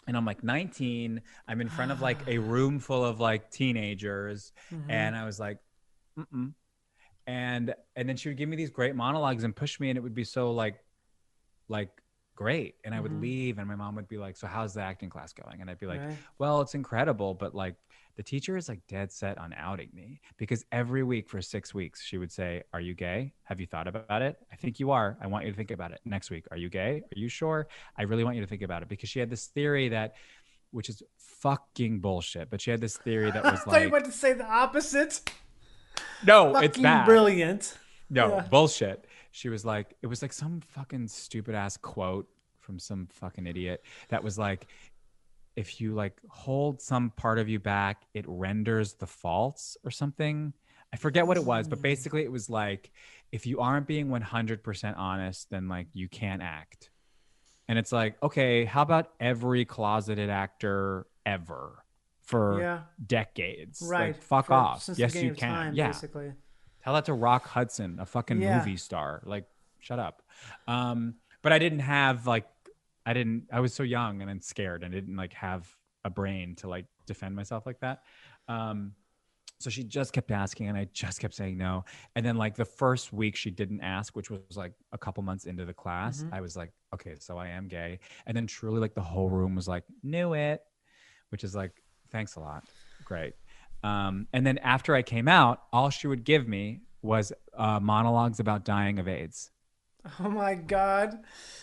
[0.07, 1.23] And I'm like 19.
[1.49, 4.91] I'm in front of like a room full of like teenagers, Mhm.
[4.91, 5.59] and I was like,
[6.19, 6.55] Mm-mm.
[7.27, 10.03] and and then she would give me these great monologues and push me, and it
[10.03, 10.79] would be so like,
[11.69, 11.91] like
[12.35, 12.77] great.
[12.85, 13.21] And I would Mhm.
[13.21, 15.79] leave, and my mom would be like, "So how's the acting class going?" And I'd
[15.79, 16.19] be like, Right.
[16.39, 17.77] "Well, it's incredible, but like."
[18.17, 22.01] The teacher is like dead set on outing me because every week for six weeks
[22.01, 23.35] she would say, "Are you gay?
[23.43, 24.39] Have you thought about it?
[24.53, 25.19] I think you are.
[25.21, 26.99] I want you to think about it." Next week, "Are you gay?
[27.01, 27.67] Are you sure?
[27.97, 30.15] I really want you to think about it." Because she had this theory that,
[30.71, 33.91] which is fucking bullshit, but she had this theory that I was thought you like,
[33.91, 35.29] were about to say the opposite.
[36.25, 37.77] "No, Fucking it's bad." brilliant.
[38.09, 38.41] No, Yeah.
[38.49, 39.07] bullshit.
[39.37, 42.29] She was like, it was like some fucking stupid ass quote
[42.61, 44.69] from some fucking idiot that was like,
[45.57, 50.53] if you like hold some part of you back, it renders the faults or something.
[50.93, 52.93] I forget what it was, but basically it was like,
[53.33, 56.91] if you aren't being 100% honest, then like you can't act.
[57.67, 61.85] And it's like, okay, how about every closeted actor ever
[62.23, 62.83] for Yeah.
[63.05, 63.83] decades?
[63.85, 64.15] Right.
[64.15, 64.89] Like, fuck For- off.
[64.95, 65.51] Yes, you can.
[65.53, 65.89] time, yeah.
[65.89, 66.35] Basically.
[66.85, 68.59] Tell that to Rock Hudson, a fucking Yeah.
[68.59, 69.23] movie star.
[69.25, 69.47] Like,
[69.81, 70.23] shut up.
[70.69, 72.47] Um, but I didn't have like,
[73.07, 73.49] I didn't.
[73.53, 74.83] I was so young and I'm scared.
[74.83, 75.67] and I didn't like have
[76.05, 78.03] a brain to like defend myself like that.
[78.49, 78.93] Um,
[79.61, 81.85] so she just kept asking, and I just kept saying no.
[82.17, 85.45] And then like the first week she didn't ask, which was like a couple months
[85.47, 86.33] into the class, Mhm.
[86.33, 88.01] I was like, okay, so I am gay.
[88.27, 90.63] And then truly, like the whole room was like, knew it,
[91.31, 92.65] which is like, thanks a lot,
[93.05, 93.35] great.
[93.85, 98.41] Um, and then after I came out, all she would give me was uh, monologues
[98.41, 99.51] about dying of AIDS.
[100.21, 101.19] Oh my god.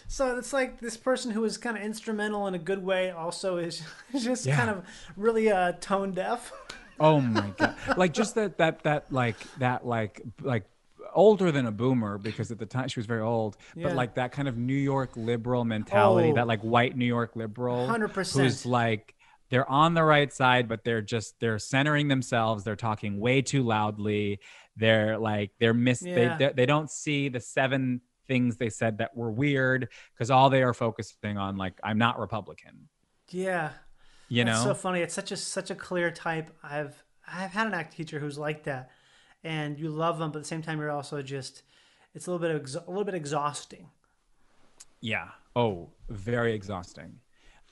[0.07, 3.57] So it's like this person who is kind of instrumental in a good way also
[3.57, 3.81] is
[4.19, 4.57] just Yeah.
[4.57, 4.83] kind of
[5.15, 6.51] really uh tone deaf.
[6.99, 7.75] Oh my god!
[7.97, 10.65] like just that that that like that like like
[11.15, 13.87] older than a boomer because at the time she was very old, Yeah.
[13.87, 16.35] but like that kind of New York liberal mentality, Oh.
[16.35, 18.39] that like white New York liberal, 100%.
[18.39, 19.15] who's like
[19.51, 22.63] they're on the right side, but they're just they're centering themselves.
[22.63, 24.39] They're talking way too loudly.
[24.77, 26.37] They're like they're miss Yeah.
[26.37, 30.63] they, they don't see the seven things they said that were weird because all they
[30.63, 32.87] are focusing on like I'm not Republican.
[33.29, 33.71] Yeah.
[34.29, 35.01] You That's know, so funny.
[35.01, 36.49] It's such a such a clear type.
[36.63, 38.89] I've I've had an act teacher who's like that,
[39.43, 41.63] and you love them, but at the same time you're also just
[42.15, 43.89] it's a little bit ex- a little bit exhausting.
[45.01, 45.27] Yeah.
[45.57, 47.19] Oh, very exhausting.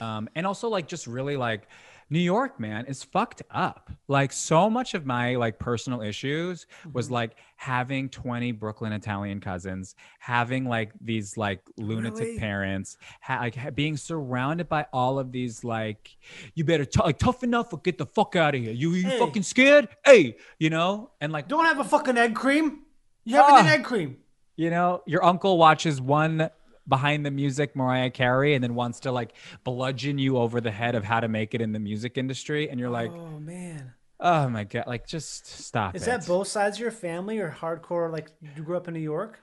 [0.02, 1.68] Um, and also like just really like
[2.12, 3.92] New York, man, is fucked up.
[4.08, 6.94] Like so much of my like personal issues Mm-hmm.
[6.94, 12.40] was like having 20 Brooklyn Italian cousins, having like these like lunatic Really?
[12.40, 16.18] parents, ha- like ha- being surrounded by all of these like,
[16.56, 18.72] you better t- like tough enough or get the fuck out of here.
[18.72, 19.20] You you Hey.
[19.20, 19.88] fucking scared?
[20.04, 22.86] Hey, you know, and like Don't have a fucking egg cream.
[23.26, 23.74] You have an Ah.
[23.74, 24.18] egg cream.
[24.56, 26.50] you know, your uncle watches one
[26.90, 29.34] behind the music Mariah Carey and then wants to like
[29.64, 32.80] bludgeon you over the head of how to make it in the music industry, and
[32.80, 33.12] you're like.
[33.12, 33.94] oh man.
[34.22, 34.84] Oh my god!
[34.86, 35.96] Like, just stop.
[35.96, 36.06] Is it.
[36.08, 38.12] that both sides of your family or hardcore?
[38.12, 38.28] Like
[38.58, 39.40] you grew up in New York?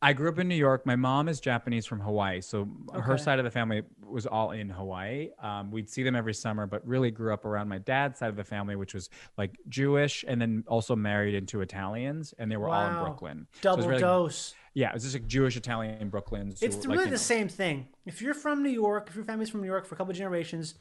[0.00, 0.84] I grew up in New York.
[0.86, 4.68] My mom is Japanese from Hawaii, so her side of the family was all in
[4.70, 5.30] Hawaii.
[5.42, 8.36] Um, we'd see them every summer, but really grew up around my dad's side of
[8.36, 12.68] the family, which was like Jewish, and then also married into Italians, and they were
[12.70, 13.04] all in Wow.
[13.04, 13.46] Brooklyn.
[13.54, 14.54] So Double really- dose.
[14.74, 16.54] Yeah, it was just like Jewish Italian Brooklyn.
[16.54, 17.16] so, It's like, really the know.
[17.16, 17.88] same thing.
[18.06, 20.16] If you're from New York, if your family's from New York for a couple of
[20.16, 20.74] generations,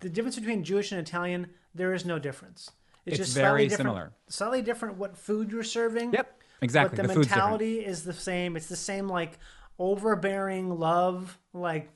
[0.00, 2.70] the difference between Jewish and Italian, there is no difference.
[3.06, 4.12] It's, It's just very slightly different, similar.
[4.28, 6.12] Slightly different what food you're serving.
[6.12, 6.96] Yep, exactly.
[6.96, 8.54] But the, the mentality is the same.
[8.56, 9.38] It's the same like
[9.78, 11.90] overbearing love, like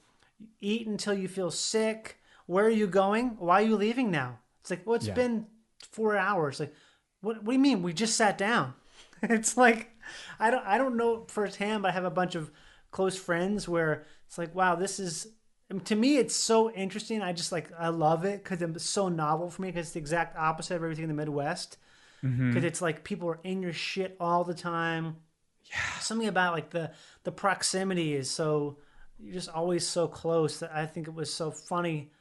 [0.60, 2.18] eat until you feel sick.
[2.46, 3.36] Where are you going?
[3.38, 4.38] Why are you leaving now?
[4.62, 5.14] It's like, well, it's Yeah.
[5.14, 5.46] been
[5.90, 6.60] four hours.
[6.60, 6.74] Like,
[7.20, 7.36] what?
[7.42, 7.82] What do you mean?
[7.82, 8.74] We just sat down.
[9.22, 9.90] it's like,
[10.38, 12.50] I don't, I don't know firsthand, but I have a bunch of
[12.90, 15.28] close friends where it's like, wow, this is.
[15.70, 17.22] I mean, to me, it's so interesting.
[17.22, 19.68] I just like, I love it because it's so novel for me.
[19.68, 21.78] Because it's the exact opposite of everything in the Midwest
[22.24, 22.50] Mm-hmm.
[22.50, 25.16] because it's like people are in your shit all the time.
[25.64, 26.92] Yeah, something about like the
[27.24, 28.78] the proximity is so
[29.18, 32.12] you're just always so close that I think it was so funny.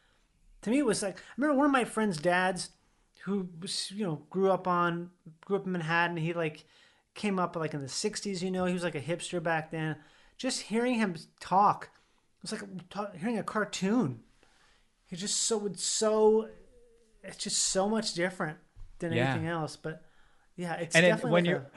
[0.64, 2.70] To me, it was like I remember one of my friends' dads
[3.26, 5.12] who was, you know grew up on
[5.46, 6.18] grew up in Manhattan.
[6.18, 6.66] He like
[7.14, 8.42] came up like in the '60s.
[8.42, 9.98] You know, he was like a hipster back then.
[10.38, 11.90] Just hearing him talk,
[12.44, 14.22] it was like hearing a cartoon.
[15.06, 16.50] He just so would so
[17.24, 18.58] it's just so much different
[19.00, 19.32] than Yeah.
[19.32, 19.76] anything else.
[19.76, 20.04] But
[20.56, 21.72] yeah, it's and it, definitely when like you're a-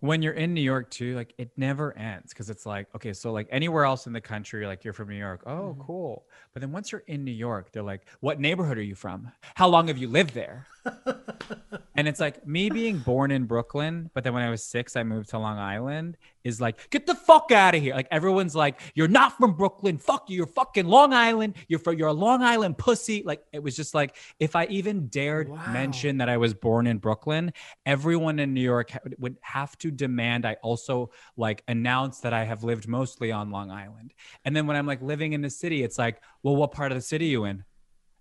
[0.00, 3.32] when you're in New York too, like it never ends because it's like okay, so
[3.32, 5.82] like anywhere else in the country, like you're from New York, oh Mm-hmm.
[5.82, 6.26] cool.
[6.52, 9.30] But then once you're in New York, they're like, what neighborhood are you from?
[9.54, 10.66] How long have you lived there?
[11.96, 15.02] and it's like me being born in Brooklyn, but then when I was six, I
[15.02, 16.16] moved to Long Island.
[16.46, 17.94] Is like get the fuck out of here.
[17.94, 19.98] Like everyone's like, you're not from Brooklyn.
[19.98, 20.36] Fuck you.
[20.36, 21.56] You're fucking Long Island.
[21.66, 23.22] You're from you're a Long Island pussy.
[23.24, 25.72] Like it was just like if I even dared Wow.
[25.72, 27.52] mention that I was born in Brooklyn,
[27.84, 32.44] everyone in New York ha- would have to demand I also like announce that I
[32.44, 34.14] have lived mostly on Long Island.
[34.44, 36.96] And then when I'm like living in the city, it's like, well, what part of
[36.98, 37.64] the city you in?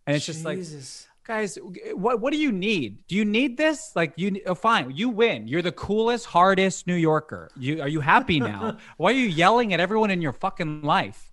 [0.08, 1.08] And it's just like, Jesus.
[1.26, 1.58] Guys,
[1.94, 3.06] what what do you need?
[3.08, 3.92] Do you need this?
[3.96, 5.48] Like you oh, fine, you win.
[5.48, 7.50] You're the coolest, hardest New Yorker.
[7.58, 8.78] You are you happy now?
[8.98, 11.32] Why are you yelling at everyone in your fucking life?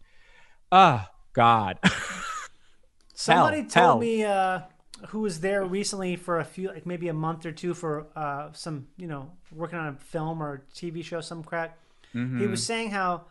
[0.70, 1.78] Ah, God.
[3.14, 3.98] Somebody tell, told hell.
[3.98, 4.60] me uh,
[5.08, 8.50] who was there recently for a few, like maybe a month or two for uh,
[8.52, 11.78] some, you know, working on a film or TV show, some crack.
[12.14, 12.40] Mm-hmm.
[12.40, 13.26] He was saying how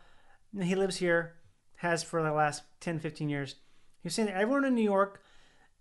[0.58, 1.34] he lives here,
[1.76, 3.56] has for the last 10, 15 years.
[4.02, 5.22] He was saying that everyone in New York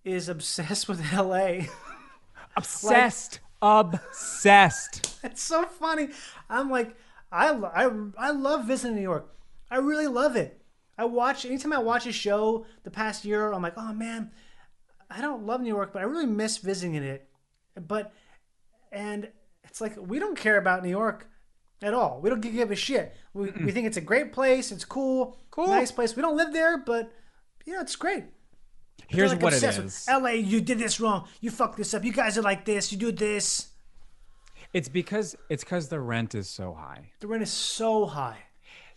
[0.03, 1.65] is obsessed with LA.
[2.55, 3.39] obsessed.
[3.61, 5.17] obsessed.
[5.23, 6.09] it's so funny.
[6.49, 6.95] I'm like,
[7.31, 9.33] I, I, I love visiting New York.
[9.69, 10.61] I really love it.
[10.97, 14.31] I watch anytime I watch a show the past year, I'm like, oh man,
[15.09, 17.27] I don't love New York, but I really miss visiting it.
[17.87, 18.11] But
[18.91, 19.29] and
[19.63, 21.27] it's like we don't care about New York
[21.81, 22.19] at all.
[22.21, 23.15] We don't give a shit.
[23.33, 24.71] We, we think it's a great place.
[24.71, 25.67] It's cool, Cool.
[25.67, 26.15] nice place.
[26.15, 27.11] We don't live there, but
[27.65, 28.25] you know it's great.
[29.07, 30.09] Here's like, what it obsessed.
[30.09, 31.27] LA, you did this wrong.
[31.41, 32.03] You fucked this up.
[32.03, 32.91] You guys are like this.
[32.91, 33.67] You do this.
[34.73, 38.37] It's because it's because the rent is so high The rent is so high.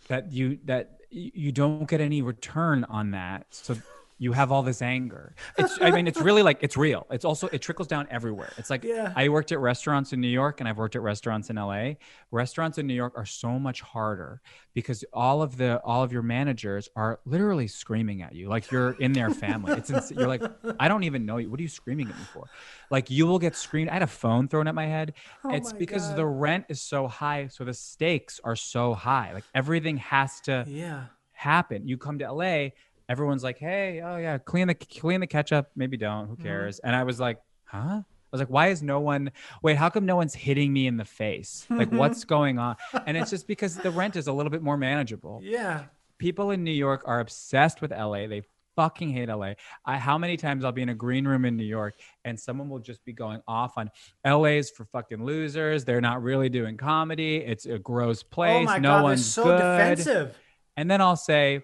[0.07, 3.47] that you that you don't get any return on that.
[3.49, 3.75] So
[4.17, 5.35] you have all this anger.
[5.57, 7.05] It's I mean it's really like it's real.
[7.11, 8.53] It's also it trickles down everywhere.
[8.57, 9.11] It's like Yeah.
[9.15, 11.93] I worked at restaurants in New York and I've worked at restaurants in LA.
[12.31, 14.41] Restaurants in New York are so much harder
[14.73, 18.91] because all of the all of your managers are literally screaming at you like you're
[19.01, 19.73] in their family.
[19.73, 20.43] It's ins- you're like
[20.79, 21.49] I don't even know you.
[21.51, 22.45] What are you screaming at me for?
[22.89, 23.89] Like you will get screamed.
[23.89, 25.13] I had a phone thrown at my head.
[25.43, 26.15] Oh it's Oh my because God.
[26.17, 29.33] the rent is so high, so the stakes are so high.
[29.33, 31.05] Like everything has to Yeah.
[31.33, 31.85] happen.
[31.87, 32.69] You come to LA,
[33.09, 35.69] everyone's like, "Hey, oh yeah, clean the clean the ketchup.
[35.75, 36.23] Maybe don't.
[36.23, 36.35] Mm-hmm.
[36.35, 39.31] Who cares?" And I was like, "Huh?" I was like, "Why is no one?
[39.61, 41.65] Wait, how come no one's hitting me in the face?
[41.69, 42.75] Like, what's going on?"
[43.05, 45.39] And it's just because the rent is a little bit more manageable.
[45.43, 45.85] Yeah.
[46.17, 48.27] People in New York are obsessed with LA.
[48.27, 48.43] They
[48.75, 49.53] fucking hate LA.
[49.85, 52.69] I, how many times I'll be in a green room in New York and someone
[52.69, 53.89] will just be going off on
[54.25, 55.85] LA's for fucking losers.
[55.85, 57.37] They're not really doing comedy.
[57.37, 58.61] It's a gross place.
[58.61, 59.57] oh my no god, one's so good.
[59.57, 60.37] defensive.
[60.77, 61.63] And then I'll say,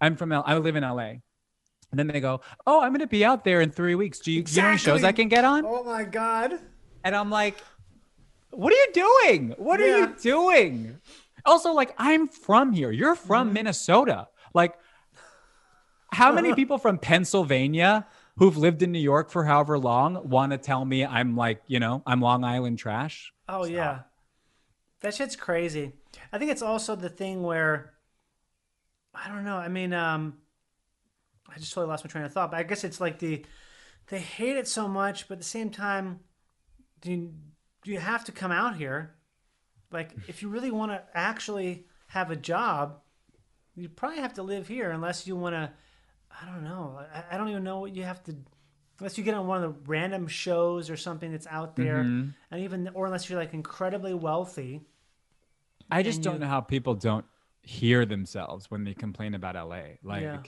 [0.00, 1.14] I'm from L- I live in LA.
[1.90, 4.20] And then they go, "Oh, I'm going to be out there in three weeks.
[4.20, 6.54] Do you, do you know any shows I can get on?" Oh my god.
[7.04, 7.58] And I'm like,
[8.50, 9.54] "What are you doing?
[9.58, 10.98] What are you doing?"
[11.44, 12.90] Also, like, I'm from here.
[12.90, 13.54] You're from Mm-hmm.
[13.54, 14.28] Minnesota.
[14.54, 14.74] Like,
[16.12, 20.58] how many people from Pennsylvania who've lived in New York for however long want to
[20.58, 23.32] tell me I'm like, you know, I'm Long Island trash?
[23.48, 24.00] Oh yeah,
[25.00, 25.92] that shit's crazy.
[26.32, 27.94] I think it's also the thing where
[29.14, 29.56] I don't know.
[29.56, 30.34] I mean, um,
[31.48, 32.50] I just totally lost my train of thought.
[32.50, 33.44] But I guess it's like the
[34.08, 36.20] they hate it so much, but at the same time,
[37.00, 37.32] do you,
[37.84, 39.14] do you have to come out here?
[39.92, 43.00] Like, if you really want to actually have a job,
[43.76, 45.70] you probably have to live here, unless you want to.
[46.30, 47.00] I don't know.
[47.12, 48.36] I, I don't even know what you have to.
[49.00, 52.28] Unless you get on one of the random shows or something that's out there, Mm-hmm.
[52.50, 54.82] and even or unless you're like incredibly wealthy.
[55.90, 57.24] I just don't you- know how people don't
[57.70, 59.82] hear themselves when they complain about LA.
[60.02, 60.42] Like, Yeah.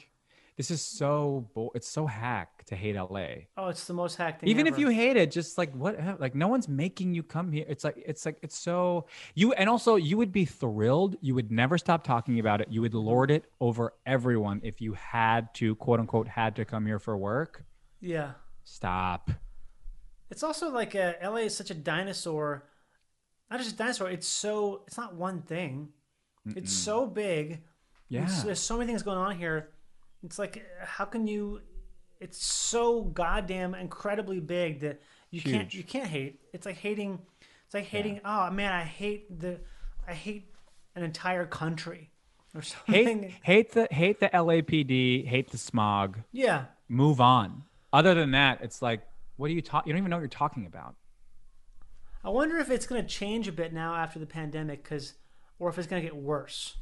[0.57, 3.29] this is so, bo- it's so hack to hate LA.
[3.57, 4.49] Oh, it's the most hacked thing.
[4.51, 7.65] even if you hate it just like what like no one's making you come here
[7.69, 11.51] it's like it's like it's so you and also you would be thrilled you would
[11.51, 15.75] never stop talking about it you would lord it over everyone if you had to
[15.77, 17.65] quote unquote had to come here for work
[18.01, 18.33] yeah,
[18.65, 19.31] stop
[20.31, 22.65] it's also like uh, LA is such a dinosaur.
[23.51, 24.09] Not just a dinosaur.
[24.09, 24.83] It's so.
[24.87, 25.91] It's not one thing.
[26.47, 27.63] It's so big.
[28.09, 29.71] yeah It's- there's so many things going on here.
[30.25, 31.61] It's like, how can you?
[32.21, 36.41] It's so goddamn incredibly big that you can't you can't hate.
[36.53, 37.19] It's like hating.
[37.65, 38.21] It's like hating.
[38.25, 39.61] Oh man, I hate the.
[40.07, 40.53] I hate
[40.95, 42.11] an entire country
[42.55, 43.23] or something.
[43.23, 48.61] hate hate the hate the lapd hate the smog Yeah, move on other than that
[48.63, 49.01] it's like
[49.37, 50.95] what are you talking you don't even know what you're talking about
[52.25, 55.15] I wonder if it's going to change a bit now after the pandemic, because,
[55.63, 56.77] or if it's going to get worse.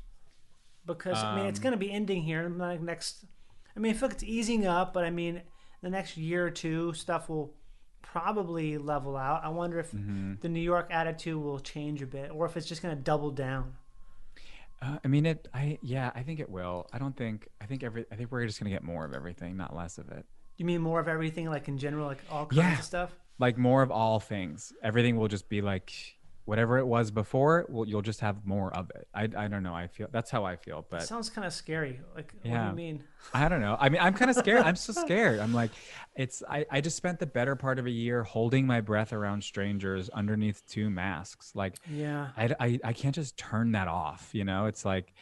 [0.87, 3.27] Because I mean, it's Um, going to be ending here in the next.
[3.77, 5.43] I mean, I feel like it's easing up, but I mean,
[5.83, 7.55] the next year or two, stuff will
[8.03, 9.45] probably level out.
[9.45, 10.35] I wonder if Mm-hmm.
[10.41, 13.31] the New York attitude will change a bit, or if it's just going to double
[13.31, 13.75] down.
[14.83, 15.47] Uh, I mean, it.
[15.53, 16.87] I yeah, I think it will.
[16.91, 17.49] I don't think.
[17.61, 18.07] I think every.
[18.11, 20.25] I think we're just gonna get more of everything, not less of it.
[20.57, 22.79] You mean more of everything, like in general, like all kinds Yeah.
[22.79, 23.11] of stuff?
[23.39, 24.73] Like more of all things.
[24.83, 25.93] Everything will just be like
[26.45, 27.67] whatever it was before.
[27.69, 29.07] Well, you'll just have more of it.
[29.15, 29.25] I.
[29.37, 29.75] I don't know.
[29.75, 30.81] I feel that's how I feel.
[30.81, 32.01] It But sounds kind of scary.
[32.15, 32.71] Like, what do Yeah.
[32.71, 33.05] you mean?
[33.35, 33.77] I don't know.
[33.79, 34.63] I mean, I'm kind of scared.
[34.63, 35.39] I'm so scared.
[35.41, 35.71] I'm like,
[36.17, 36.43] it's.
[36.49, 36.67] I.
[36.71, 40.63] I just spent the better part of a year holding my breath around strangers underneath
[40.67, 41.53] two masks.
[41.55, 42.29] Like, Yeah.
[42.37, 44.31] I, I, I can't just turn that off.
[44.33, 45.13] You know, it's like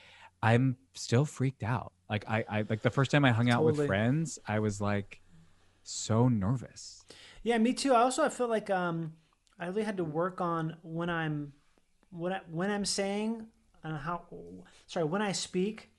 [0.42, 1.92] I'm still freaked out.
[2.08, 5.20] Like I, I like the first time I hung out with friends, I was like
[5.82, 7.04] so nervous.
[7.42, 7.92] Yeah, me too.
[7.92, 9.12] I also I feel like um
[9.58, 11.52] I really had to work on when I'm
[12.10, 13.46] when I, when I'm saying
[13.84, 14.22] and how
[14.86, 15.90] sorry when I speak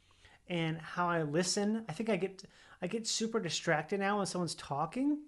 [0.47, 1.86] and how I listen.
[1.88, 2.43] I think I get
[2.82, 5.20] I get super distracted now when someone's talking.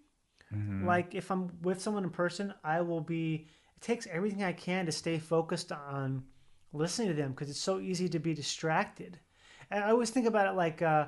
[0.86, 3.48] Like if I'm with someone in person, I will be.
[3.78, 6.24] It takes everything I can to stay focused on
[6.74, 9.20] listening to them because it's so easy to be distracted.
[9.70, 11.08] And I always think about it like, uh,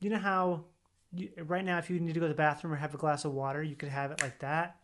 [0.00, 0.64] you know how
[1.12, 3.24] you, right now if you need to go to the bathroom or have a glass
[3.24, 4.76] of water, you could have it like that.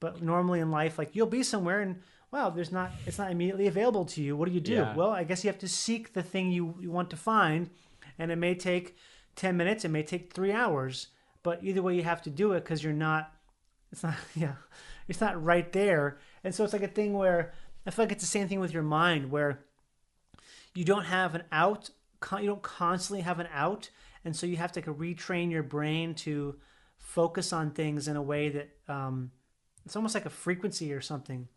[0.00, 3.66] But normally in life, like you'll be somewhere and wow, there's not it's not immediately
[3.66, 4.36] available to you.
[4.36, 4.74] What do you do?
[4.74, 4.94] Yeah.
[4.94, 7.70] Well, I guess you have to seek the thing you, you want to find,
[8.18, 8.96] and it may take
[9.34, 11.08] ten minutes, it may take three hours,
[11.42, 13.32] but either way you have to do it because you're not
[13.90, 14.54] it's not yeah
[15.06, 17.52] it's not right there and so it's like a thing where
[17.86, 19.60] i feel like it's the same thing with your mind where
[20.74, 21.90] you don't have an out
[22.20, 23.90] con- you don't constantly have an out
[24.24, 26.56] and so you have to like, retrain your brain to
[26.98, 29.30] focus on things in a way that um
[29.88, 31.48] it's almost like a frequency or something.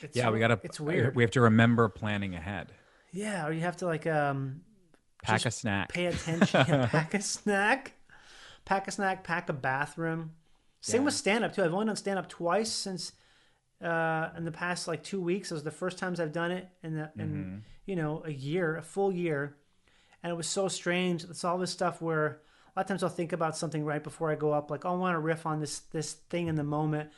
[0.00, 0.58] It's Yeah, we gotta.
[0.62, 1.14] it's weird.
[1.14, 2.72] We have to remember planning ahead.
[3.12, 4.62] yeah or you have to like um
[5.22, 5.90] Pack a snack.
[5.92, 6.64] pay attention.
[6.68, 7.92] Yeah, pack a snack.
[8.64, 10.32] Pack a snack pack a bathroom.
[10.80, 11.04] Same Yeah.
[11.06, 11.62] with stand up too.
[11.62, 13.12] I've only done stand up twice since
[13.82, 15.50] uh in the past like two weeks.
[15.50, 17.56] It was the first times i've done it in the in Mm-hmm.
[17.86, 19.56] you know a year a full year.
[20.22, 21.24] And it was so strange.
[21.24, 24.30] It's all this stuff where a lot of times i'll think about something right before
[24.30, 24.70] i go up.
[24.70, 27.10] Like oh, i want to riff on this this thing in the moment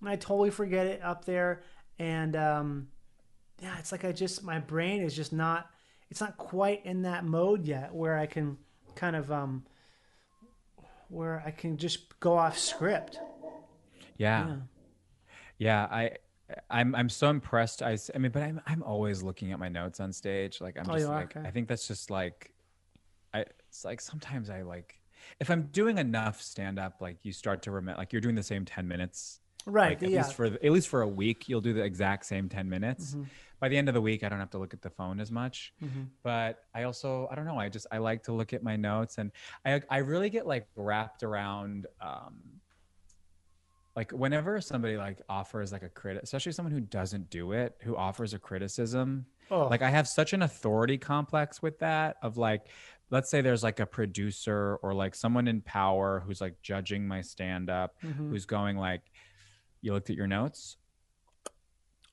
[0.00, 1.62] and i totally forget it up there
[1.98, 2.88] and um
[3.60, 5.70] yeah it's like i just my brain is just not
[6.10, 8.56] it's not quite in that mode yet where i can
[8.94, 9.62] kind of um
[11.08, 13.18] where i can just go off script
[14.16, 14.56] Yeah.
[15.58, 16.12] Yeah, I
[16.68, 17.82] I'm I'm so impressed.
[17.82, 20.60] I, I mean, but I'm I'm always looking at my notes on stage.
[20.60, 21.46] Like I'm Oh, just like Okay.
[21.46, 22.52] I think that's just like
[23.34, 25.00] I it's like sometimes I like
[25.38, 28.42] if I'm doing enough stand up like you start to remember like you're doing the
[28.42, 30.18] same 10 minutes Right, Like, at yeah.
[30.22, 33.12] least for at least for a week, you'll do the exact same ten minutes.
[33.12, 33.24] Mm-hmm.
[33.60, 35.30] By the end of the week, I don't have to look at the phone as
[35.30, 35.74] much.
[36.22, 37.58] But I also I don't know.
[37.58, 39.32] I just I like to look at my notes, and
[39.66, 41.86] I I really get like wrapped around.
[42.00, 42.40] um
[43.96, 47.96] like whenever somebody like offers like a critic, especially someone who doesn't do it who
[47.96, 49.66] offers a criticism Oh.
[49.66, 52.62] like i have such an authority complex with that of like
[53.10, 57.20] let's say there's like a producer or like someone in power who's like judging my
[57.20, 58.30] stand up Mm-hmm.
[58.30, 59.02] who's going like
[59.82, 60.76] you looked at your notes?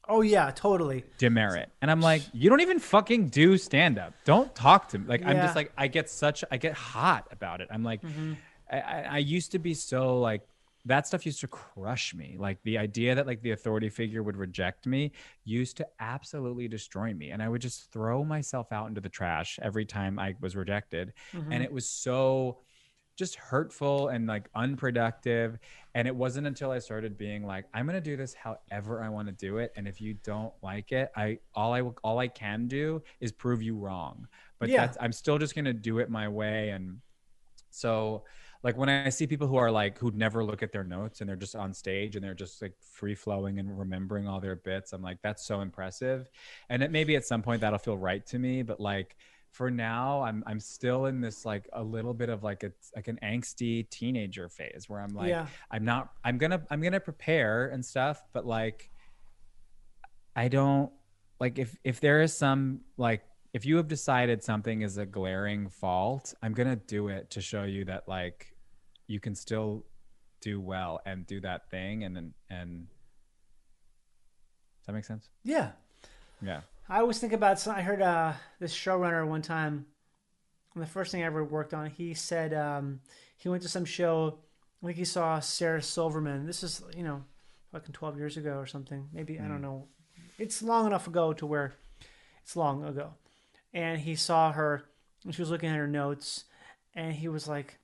[0.10, 1.04] Oh yeah, totally.
[1.18, 1.70] demerit.
[1.82, 5.06] And i'm like you don't even fucking do stand up don't talk to me.
[5.08, 7.68] Like i'm just like i get such i get hot about it.
[7.72, 8.34] I'm like Mm-hmm.
[8.72, 10.42] I, I I used to be so like
[10.86, 12.38] that stuff used to crush me.
[12.40, 15.12] Like the idea that like the authority figure would reject me
[15.44, 17.32] used to absolutely destroy me.
[17.32, 21.12] And i would just throw myself out into the trash every time i was rejected.
[21.52, 22.60] And it was so
[23.18, 25.58] just hurtful and like unproductive.
[25.96, 29.10] And it wasn't until i started being like i'm going to do this however i
[29.10, 29.74] want to do it.
[29.76, 33.32] And if you don't like it i all i will- all i can do is
[33.32, 34.28] prove you wrong.
[34.60, 34.86] But Yeah.
[34.86, 36.70] that's i'm still just going to do it my way.
[36.70, 37.02] And
[37.72, 38.24] so
[38.64, 41.30] like when i see people who are like who never look at their notes and
[41.30, 44.94] they're just on stage and they're just like free flowing and remembering all their bits
[44.94, 46.30] i'm like that's so impressive.
[46.70, 49.16] And it maybe at some point that'll feel right to me but like
[49.58, 53.08] for now i'm i'm still in this like a little bit of like a like
[53.08, 55.48] an angsty teenager phase where i'm like Yeah.
[55.72, 58.92] i'm not i'm gonna i'm gonna prepare and stuff but like
[60.36, 60.92] i don't
[61.40, 65.70] like if if there is some like if you have decided something is a glaring
[65.70, 68.56] fault i'm gonna do it to show you that like
[69.08, 69.84] you can still
[70.40, 72.86] do well and do that thing and then and
[74.78, 75.72] does that make sense Yeah.
[76.44, 77.60] yeah I always think about.
[77.60, 79.88] some- I heard uh, this showrunner one time.
[80.76, 83.02] The first thing I ever worked on, he said um,
[83.38, 84.40] he went to some show.
[84.82, 86.46] Like he saw Sarah Silverman.
[86.46, 87.24] This is you know,
[87.72, 89.10] fucking twelve years ago or something.
[89.12, 89.88] Maybe I don't know.
[90.38, 91.74] It's long enough ago to where
[92.44, 93.16] it's long ago.
[93.74, 94.84] And he saw her,
[95.26, 96.46] and she was looking at her notes,
[96.94, 97.80] and he was like,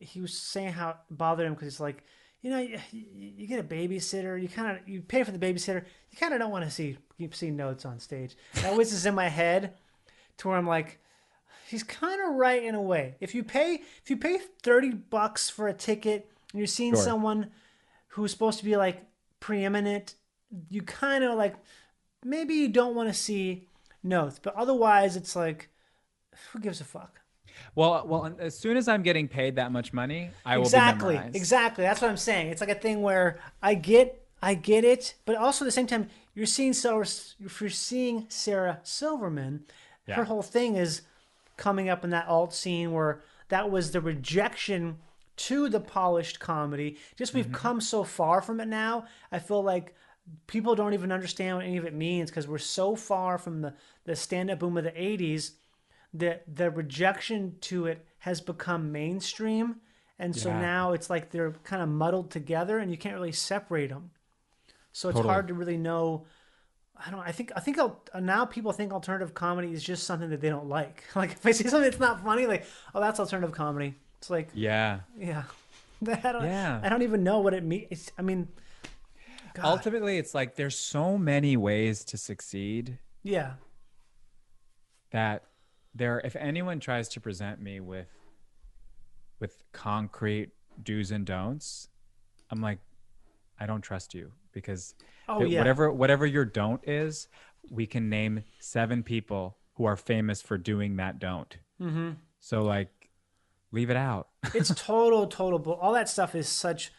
[0.00, 2.02] he was saying how it bothered him because it's like,
[2.46, 5.82] you know, you, you get a babysitter, you kind of you pay for the babysitter,
[6.12, 8.36] you kind of don't want to see keep seeing notes on stage.
[8.54, 9.74] That always is in my head,
[10.36, 11.00] to where I'm like,
[11.68, 13.16] he's kind of right in a way.
[13.18, 17.02] If you pay if you pay thirty bucks for a ticket and you're seeing Sure.
[17.02, 17.50] someone
[18.10, 19.04] who's supposed to be like
[19.40, 20.14] preeminent,
[20.70, 21.56] you kind of like
[22.24, 23.66] maybe you don't want to see
[24.04, 25.68] notes, but otherwise it's like,
[26.52, 27.18] who gives a fuck?
[27.74, 31.40] Well well as soon as i'm getting paid that much money i will exactly exactly
[31.40, 31.84] exactly.
[31.84, 32.48] that's what i'm saying.
[32.50, 35.86] It's like a thing where i get i get it but also at the same
[35.86, 37.06] time you're seeing sarah
[37.40, 39.64] if you're seeing sarah silverman
[40.08, 41.02] her whole thing is
[41.56, 44.98] coming up in that alt scene where that was the rejection
[45.36, 46.96] to the polished comedy.
[47.16, 47.54] Just we've mm-hmm.
[47.54, 49.94] come so far from it now i feel like
[50.46, 53.74] people don't even understand what any of it means because we're so far from the,
[54.04, 55.52] the stand-up boom of the 80s
[56.18, 59.76] that the rejection to it has become mainstream
[60.18, 60.60] and so Yeah.
[60.60, 64.10] now it's like they're kind of muddled together and you can't really separate them
[64.92, 65.32] so it's Totally.
[65.32, 66.26] hard to really know
[66.96, 70.04] i don't i think i think I'll, uh, now people think alternative comedy is just
[70.04, 72.64] something that they don't like like if i see something that's not funny like
[72.94, 75.44] oh that's alternative comedy it's like yeah yeah
[76.06, 76.80] I don't, Yeah.
[76.82, 78.12] I don't even know what it means.
[78.18, 78.48] I mean,
[79.54, 79.64] God.
[79.64, 83.52] ultimately it's like there's so many ways to succeed yeah,
[85.10, 85.44] that
[85.96, 88.08] there if anyone tries to present me with
[89.40, 90.50] with concrete
[90.82, 91.88] do's and don'ts
[92.50, 92.78] i'm like
[93.58, 94.94] i don't trust you because
[95.28, 95.58] Oh, yeah.
[95.58, 97.26] whatever whatever your don't is
[97.70, 102.10] we can name seven people who are famous for doing that don't mm-hmm.
[102.38, 103.10] so like
[103.72, 105.58] leave it out it's total, total.
[105.58, 106.92] Bull- all that stuff is such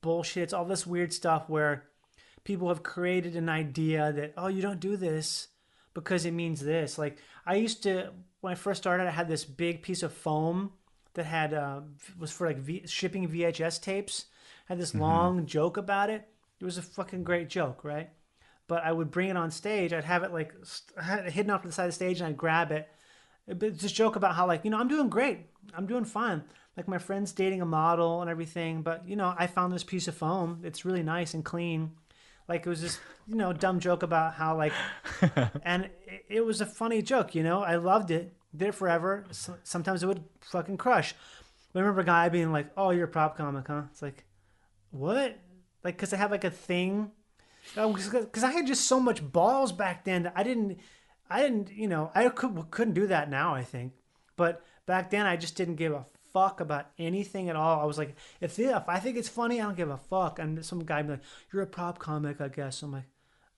[0.00, 0.44] bullshit.
[0.44, 1.84] It's all this weird stuff where
[2.44, 5.48] people have created an idea that oh, you don't do this
[5.96, 6.98] because it means this.
[6.98, 7.16] Like
[7.46, 8.10] I used to
[8.42, 10.72] when I first started, I had this big piece of foam
[11.14, 11.80] that had uh,
[12.18, 14.26] was for like v- shipping VHS tapes.
[14.68, 16.28] I had this long joke about it.
[16.60, 18.10] It was a fucking great joke, right?
[18.68, 19.92] But I would bring it on stage.
[19.92, 22.36] I'd have it like st- hidden off to the side of the stage, and I'd
[22.36, 22.88] grab it.
[23.48, 26.44] But just joke about how like you know I'm doing great, I'm doing fine.
[26.76, 30.08] Like my friend's dating a model and everything, but you know I found this piece
[30.08, 30.60] of foam.
[30.62, 31.92] It's really nice and clean.
[32.48, 34.72] Like it was just you know dumb joke about how like,
[35.62, 37.34] and it, it was a funny joke.
[37.34, 38.32] You know I loved it.
[38.56, 39.26] Did it forever.
[39.30, 41.14] S sometimes it would fucking crush.
[41.72, 44.24] But I remember a guy being like, "Oh, you're a prop comic, huh?" It's like,
[44.90, 45.38] what?
[45.84, 47.10] Like, cause I have like a thing
[47.76, 50.78] oh, because I had just so much balls back then that I didn't,
[51.28, 53.54] I didn't, you know, I could, couldn't do that now.
[53.54, 53.92] I think,
[54.36, 56.04] but back then I just didn't give a
[56.36, 57.80] fuck about anything at all.
[57.80, 60.38] I was like, if if I think it's funny, I don't give a fuck.
[60.38, 63.08] And some guy be like, "You're a prop comic, I guess." I'm like,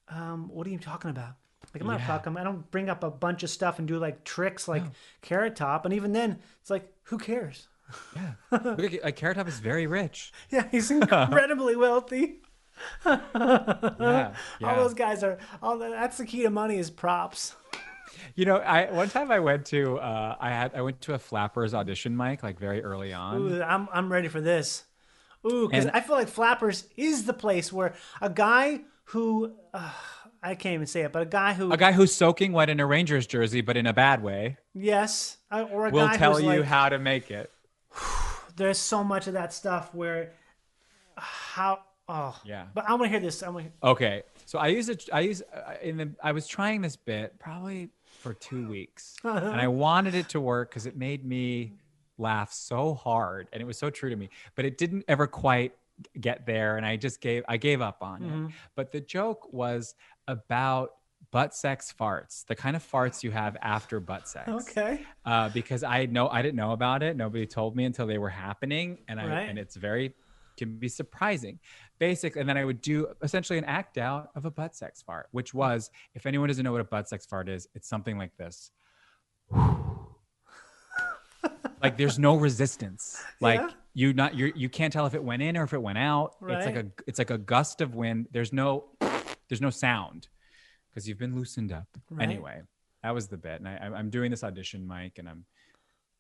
[0.09, 1.33] um, what are you talking about?
[1.75, 2.07] Like, I'm not a Yeah.
[2.07, 2.41] prop comic.
[2.41, 4.85] I don't bring up a bunch of stuff and do like tricks like
[5.23, 5.85] Carrot Top.
[5.85, 7.67] And even then, it's like, who cares?
[8.15, 8.33] Yeah.
[8.53, 10.33] Look, like Carrot Top is very rich.
[10.51, 12.43] Yeah, he's incredibly wealthy.
[13.05, 14.35] Yeah.
[14.63, 15.39] All those guys are.
[15.63, 17.57] All the, that's the key to money is props.
[18.35, 21.19] You know, I one time I went to uh, I had I went to a
[21.19, 23.41] Flappers audition mic like very early on.
[23.41, 24.85] Ooh, I'm I'm ready for this.
[25.47, 29.93] Ooh, because I feel like Flappers is the place where a guy who uh,
[30.43, 32.81] I can't even say it, but a guy who A guy who's soaking wet in
[32.81, 36.61] a Rangers jersey, but in a bad way, yes, uh, or a will tell you
[36.61, 37.51] like, how to make it.
[38.57, 40.33] there's so much of that stuff where
[41.17, 42.67] how oh Yeah.
[42.75, 43.43] But I want to hear this.
[43.43, 45.09] I want Okay, so I use it.
[45.13, 46.11] I use uh, in the.
[46.23, 50.71] I was trying this bit probably for two weeks, and I wanted it to work
[50.71, 51.75] because it made me
[52.19, 54.29] laugh so hard, and it was so true to me.
[54.55, 55.73] But it didn't ever quite
[56.21, 57.45] get there, and I just gave.
[57.49, 58.53] I gave up on it.
[58.75, 59.95] But the joke was
[60.27, 60.95] about
[61.31, 64.49] butt sex farts, the kind of farts you have after butt sex.
[64.49, 65.03] okay.
[65.27, 67.17] uh, because I know I didn't know about it.
[67.17, 69.49] Nobody told me until they were happening, and I Right.
[69.49, 70.15] and it's very
[70.59, 71.59] can be surprising.
[71.99, 75.29] Basic, and then I would do essentially an act out of a butt sex fart,
[75.33, 78.37] which was if anyone doesn't know what a butt sex fart is, it's something like
[78.37, 78.71] this.
[81.83, 83.23] like there's no resistance.
[83.41, 83.71] Like Yeah.
[83.95, 86.35] you not you you can't tell if it went in or if it went out.
[86.41, 86.57] Right.
[86.59, 88.29] It's like a it's like a gust of wind.
[88.33, 88.85] There's no
[89.49, 90.29] there's no sound
[90.91, 91.87] because you've been loosened up.
[92.11, 92.23] Right.
[92.29, 92.61] Anyway,
[93.03, 95.45] that was the bit, and I, I'm- I'm doing this audition mic, and I'm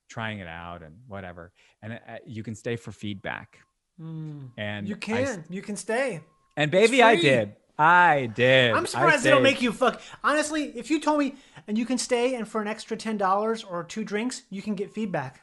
[0.08, 1.52] trying it out and whatever.
[1.82, 3.58] And uh, you can stay for feedback.
[3.98, 5.16] And You can.
[5.24, 6.20] s- you can stay.
[6.56, 7.54] and baby, I did.
[7.80, 8.72] I did.
[8.72, 10.00] I'm surprised they don't make you fuck.
[10.24, 11.36] Honestly, if you told me
[11.68, 14.74] and you can stay and for an extra ten dollars or two drinks, you can
[14.74, 15.42] get feedback.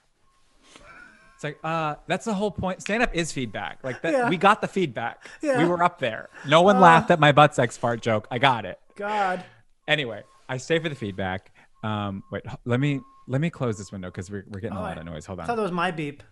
[1.35, 2.81] It's like, uh, that's the whole point.
[2.81, 3.79] Stand up is feedback.
[3.83, 4.19] Like that, Yeah.
[4.23, 4.29] Uh.
[4.29, 5.29] we got the feedback.
[5.41, 5.57] Yeah.
[5.57, 6.29] We were up there.
[6.47, 8.25] No one laughed at my butt sex fart joke.
[8.31, 8.79] I got it.
[8.95, 9.43] God.
[9.87, 11.51] Anyway, I stay for the feedback.
[11.83, 14.97] Um, wait, let me let me close this window because we're, we're getting a lot
[14.97, 15.25] I- of noise.
[15.25, 15.43] Hold on.
[15.43, 16.23] I thought that was my beep.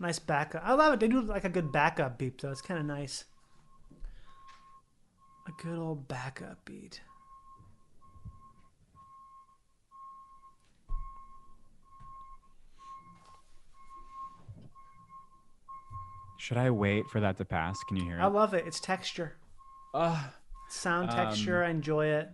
[0.00, 0.62] Nice backup.
[0.64, 1.00] I love it.
[1.00, 2.50] They do like a good backup beep though.
[2.50, 3.24] It's kind of nice.
[5.46, 7.02] A good old backup beat.
[16.38, 17.78] Should I wait for that to pass?
[17.84, 18.22] Can you hear it?
[18.22, 18.66] I love it.
[18.66, 19.36] It's texture.
[20.70, 21.62] Sound texture.
[21.62, 22.30] I enjoy it.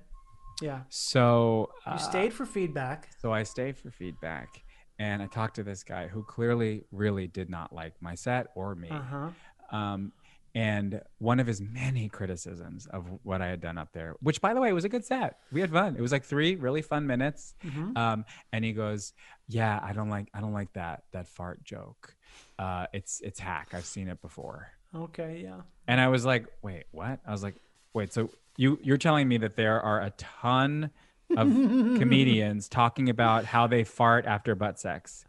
[0.62, 0.82] Yeah.
[0.88, 3.08] So You uh, stayed for feedback.
[3.20, 4.62] So I stayed for feedback
[4.98, 8.74] and I talked to this guy who clearly really did not like my set or
[8.74, 8.88] me.
[8.90, 9.76] Uh huh.
[9.76, 10.12] Um,
[10.54, 14.54] and one of his many criticisms of what I had done up there, which by
[14.54, 15.38] the way was a good set.
[15.52, 15.96] We had fun.
[15.96, 17.54] It was like three really fun minutes.
[17.94, 19.12] Um, and he goes,
[19.48, 22.14] "Yeah, I don't like I don't like that that fart joke.
[22.58, 23.72] Uh, it's it's hack.
[23.74, 25.40] I've seen it before." Okay.
[25.42, 25.60] Yeah.
[25.86, 27.56] And I was like, "Wait, what?" I was like,
[27.92, 30.90] "Wait, so you you're telling me that there are a ton
[31.36, 31.48] of
[31.98, 35.24] comedians talking about how they fart after butt sex?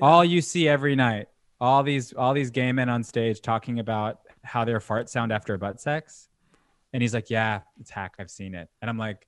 [0.00, 1.28] All you see every night,
[1.60, 5.56] all these all these gay men on stage talking about how their farts sound after
[5.58, 6.28] butt sex?"
[6.92, 8.14] And he's like, "Yeah, it's hack.
[8.18, 9.26] I've seen it." And I'm like,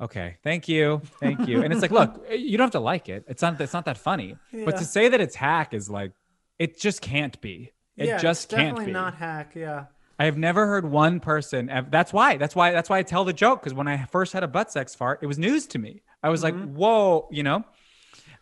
[0.00, 3.08] "Okay, thank you, thank you." And it's like, look, eh, you don't have to like
[3.08, 3.24] it.
[3.28, 4.36] It's not it's not that funny.
[4.52, 6.12] But to say that it's hack is like,
[6.58, 7.72] it just can't be.
[7.96, 8.92] It yeah, just it's can't definitely be.
[8.92, 9.52] not hack.
[9.54, 9.86] Yeah.
[10.20, 11.70] I have never heard one person.
[11.88, 12.36] That's why.
[12.36, 12.72] That's why.
[12.72, 15.20] That's why I tell the joke because when I first had a butt sex fart,
[15.22, 16.02] it was news to me.
[16.22, 17.64] I was like, "Whoa," you know.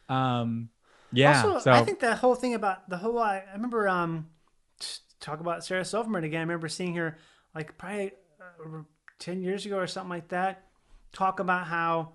[0.09, 0.71] Um,
[1.13, 1.41] yeah.
[1.45, 3.17] Also, so I think that whole thing about the whole.
[3.21, 4.27] I, I remember um,
[5.21, 6.41] talk about Sarah Silverman again.
[6.41, 7.17] I remember seeing her
[7.55, 8.11] like probably
[8.41, 8.83] uh,
[9.21, 10.65] ten years ago or something like that.
[11.13, 12.15] Talk about how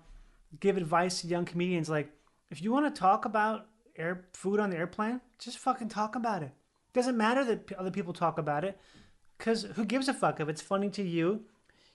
[0.60, 2.10] give advice to young comedians like
[2.50, 6.42] if you want to talk about air food on the airplane, just fucking talk about
[6.42, 6.52] it.
[6.92, 8.78] Doesn't matter that p- other people talk about it,
[9.38, 11.44] because who gives a fuck if it's funny to you?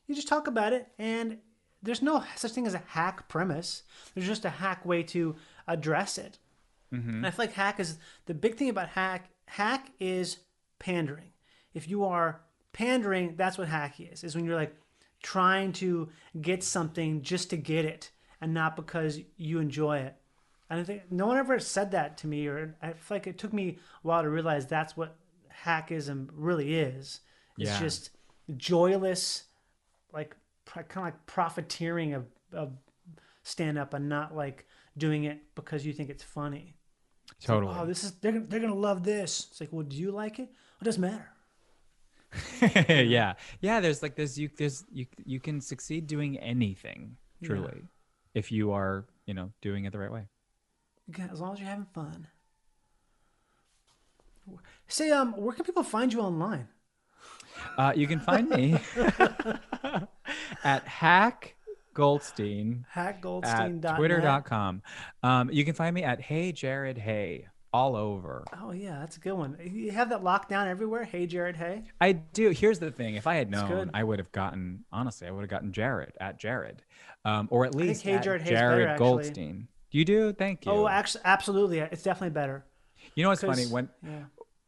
[0.07, 1.37] You just talk about it, and
[1.81, 3.83] there's no such thing as a hack premise.
[4.13, 5.35] There's just a hack way to
[5.67, 6.39] address it.
[6.93, 7.09] Mm-hmm.
[7.09, 9.29] And I feel like hack is the big thing about hack.
[9.45, 10.39] Hack is
[10.79, 11.31] pandering.
[11.73, 12.41] If you are
[12.73, 14.23] pandering, that's what hack is.
[14.23, 14.75] Is when you're like
[15.21, 16.09] trying to
[16.41, 18.11] get something just to get it,
[18.41, 20.15] and not because you enjoy it.
[20.69, 23.37] I don't think no one ever said that to me, or I feel like it
[23.37, 23.69] took me
[24.03, 25.15] a while to realize that's what
[25.63, 27.21] hackism really is.
[27.59, 27.79] It's Yeah.
[27.79, 28.09] just
[28.57, 29.43] joyless,
[30.13, 32.71] like kind of like profiteering of, of
[33.43, 34.65] stand up, and not like
[34.97, 36.75] doing it because you think it's funny.
[37.41, 37.75] totally.
[37.77, 39.47] Oh, this is they're gonna- they're gonna love this.
[39.51, 40.49] It's like, well, do you like it?
[40.81, 41.29] It doesn't matter.
[43.07, 43.79] yeah, yeah.
[43.79, 47.81] There's like there's you there's you you can succeed doing anything truly
[48.35, 50.27] if you are you know doing it the right way.
[51.31, 52.27] As long as you're having fun.
[54.87, 56.67] Say, um, where can people find you online?
[57.77, 58.77] Uh, you can find me
[60.63, 61.55] at Hack
[61.93, 63.95] Goldstein at Hackgoldstein.net.
[63.97, 64.81] twitter.com.
[65.23, 68.43] Um, you can find me at Hey Jared Hey all over.
[68.61, 69.57] Oh yeah, that's a good one.
[69.61, 71.03] You have that locked down everywhere.
[71.03, 71.55] Hey, Jared.
[71.55, 71.83] Hey.
[72.01, 72.49] I do.
[72.49, 73.91] Here's the thing: if I had known.
[73.93, 74.85] I would have gotten.
[74.91, 76.83] Honestly, I would have gotten Jared at Jared,
[77.25, 79.05] um, or at least Hey Jared Jared better, actually.
[79.05, 79.67] Goldstein.
[79.91, 80.33] You do?
[80.33, 80.71] Thank you.
[80.71, 81.79] Oh, actually, absolutely.
[81.79, 82.63] It's definitely better.
[83.15, 84.19] you know what's funny when Yeah.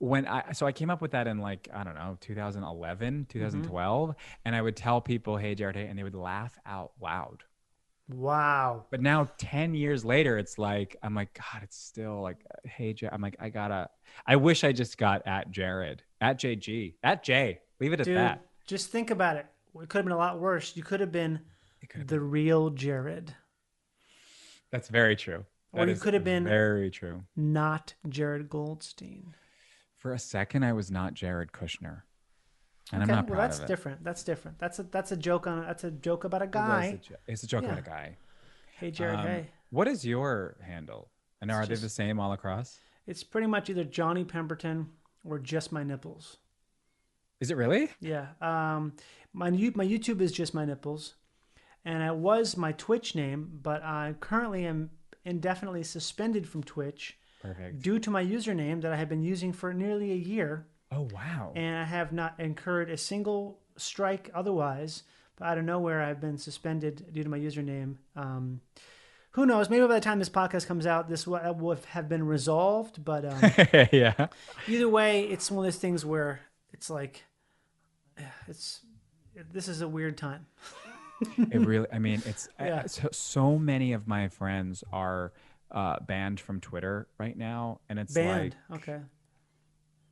[0.02, 3.24] When I so I came up with that in like I don't know 2011, Mm-hmm.
[3.32, 4.16] 2012,
[4.46, 7.44] and I would tell people, "Hey Jared, hey," and they would laugh out loud.
[8.10, 8.88] Wow.
[8.92, 13.14] But now, 10 years later, it's like, I'm like, God, it's still like, hey, Jared.
[13.14, 13.90] I'm like, I gotta,
[14.28, 17.62] I wish I just got at Jared, at JG, at J.
[17.80, 18.46] Leave it at Dude, that.
[18.68, 19.46] just think about it.
[19.82, 20.76] It could have been a lot worse.
[20.76, 21.40] You could have been
[22.06, 23.34] the real Jared,
[24.72, 25.46] That's very true.
[25.72, 27.24] Or you could have been- very true.
[27.38, 29.36] not Jared Goldstein.
[30.02, 32.02] For a second, I was not Jared Kushner.
[32.92, 33.68] And okay, I'm not well proud that's of it.
[33.68, 34.04] different.
[34.04, 34.58] That's different.
[34.58, 36.86] That's a that's a joke on that's a joke about a It guy.
[36.86, 38.18] a jo- it's a joke about a guy.
[38.80, 39.48] hey Jared, Um, hey.
[39.70, 41.12] What is your handle?
[41.40, 42.80] And are they the same all across?
[43.06, 44.90] It's pretty much either Johnny Pemberton
[45.24, 46.38] or just my nipples.
[47.40, 47.90] Is it really?
[48.00, 48.30] Yeah.
[48.42, 48.94] Um,
[49.34, 51.14] my my YouTube is just my nipples,
[51.86, 54.90] and it was my Twitch name, but I currently am
[55.24, 57.82] indefinitely suspended from Twitch Perfect.
[57.82, 61.54] due to my username that I have been using for nearly a year, Oh, wow.
[61.56, 65.04] and I have not incurred a single strike otherwise.
[65.38, 67.96] But out of nowhere, I've been suspended due to my username.
[68.16, 68.62] Um,
[69.32, 69.70] who knows?
[69.70, 73.04] Maybe by the time this podcast comes out, this will, have been resolved.
[73.04, 73.40] But um,
[73.92, 74.28] yeah.
[74.68, 76.42] either way, it's one of those things where
[76.74, 77.24] it's like,
[78.48, 78.82] it's
[79.52, 80.46] this is a weird time.
[81.38, 82.86] it really i mean it's Yeah.
[82.88, 85.32] so, so many of my friends are
[85.72, 88.56] uh, banned from twitter right now and it's Banned.
[88.70, 89.00] like okay.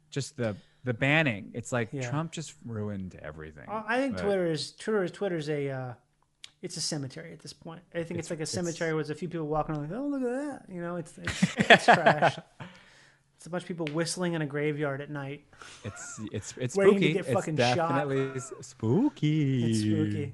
[0.10, 0.56] just the
[0.86, 2.10] the banning it's like Yeah.
[2.10, 5.94] trump just ruined everything I think But Twitter is Twitter is Twitter's a uh,
[6.62, 7.82] it's a cemetery at this point.
[7.96, 10.08] I think it's, like a cemetery where there's a few people walking around like, oh
[10.08, 10.30] look at
[10.68, 12.38] that, you know, it's it's, it's trash.
[13.38, 15.46] It's a bunch of people whistling in a graveyard at night.
[15.86, 17.76] it's it's it's spooky get it's fucking shot.
[17.78, 20.34] definitely s- spooky It's spooky.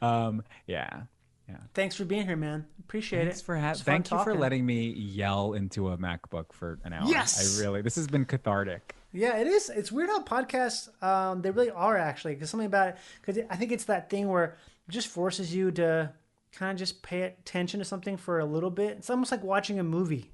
[0.00, 1.02] um yeah
[1.48, 2.66] yeah Thanks for being here, man.
[2.80, 3.24] Appreciate it.
[3.24, 3.44] Thanks it.
[3.44, 6.92] for ha- It's fun thank you for letting me yell into a MacBook for an
[6.92, 7.08] hour.
[7.08, 7.58] Yes!
[7.58, 8.94] I really this has been cathartic.
[9.12, 9.68] Yeah, it is.
[9.68, 13.56] It's weird how podcasts um, they really are actually because something about it because I
[13.56, 14.44] think it's that thing where
[14.88, 16.12] it just forces you to
[16.52, 18.98] kind of just pay attention to something for a little bit.
[18.98, 20.30] It's almost like watching a movie.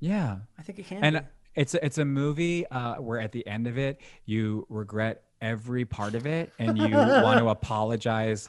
[0.00, 0.36] Yeah.
[0.58, 1.04] I think it can.
[1.04, 1.22] and be.
[1.54, 5.84] it's a, it's a movie uh, where at the end of it you regret every
[5.84, 8.48] part of it and you want to apologize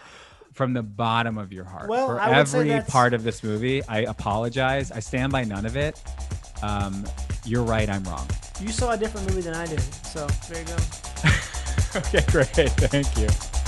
[0.54, 1.90] from the bottom of your heart.
[1.90, 4.92] Well, for every part of this movie i apologize.
[4.92, 6.02] I stand by none of it.
[6.62, 7.06] Um,
[7.46, 8.28] you're right i'm wrong.
[8.62, 10.76] You saw a different movie than I did, so there you go.
[11.96, 12.72] okay great.
[12.72, 13.59] Thank you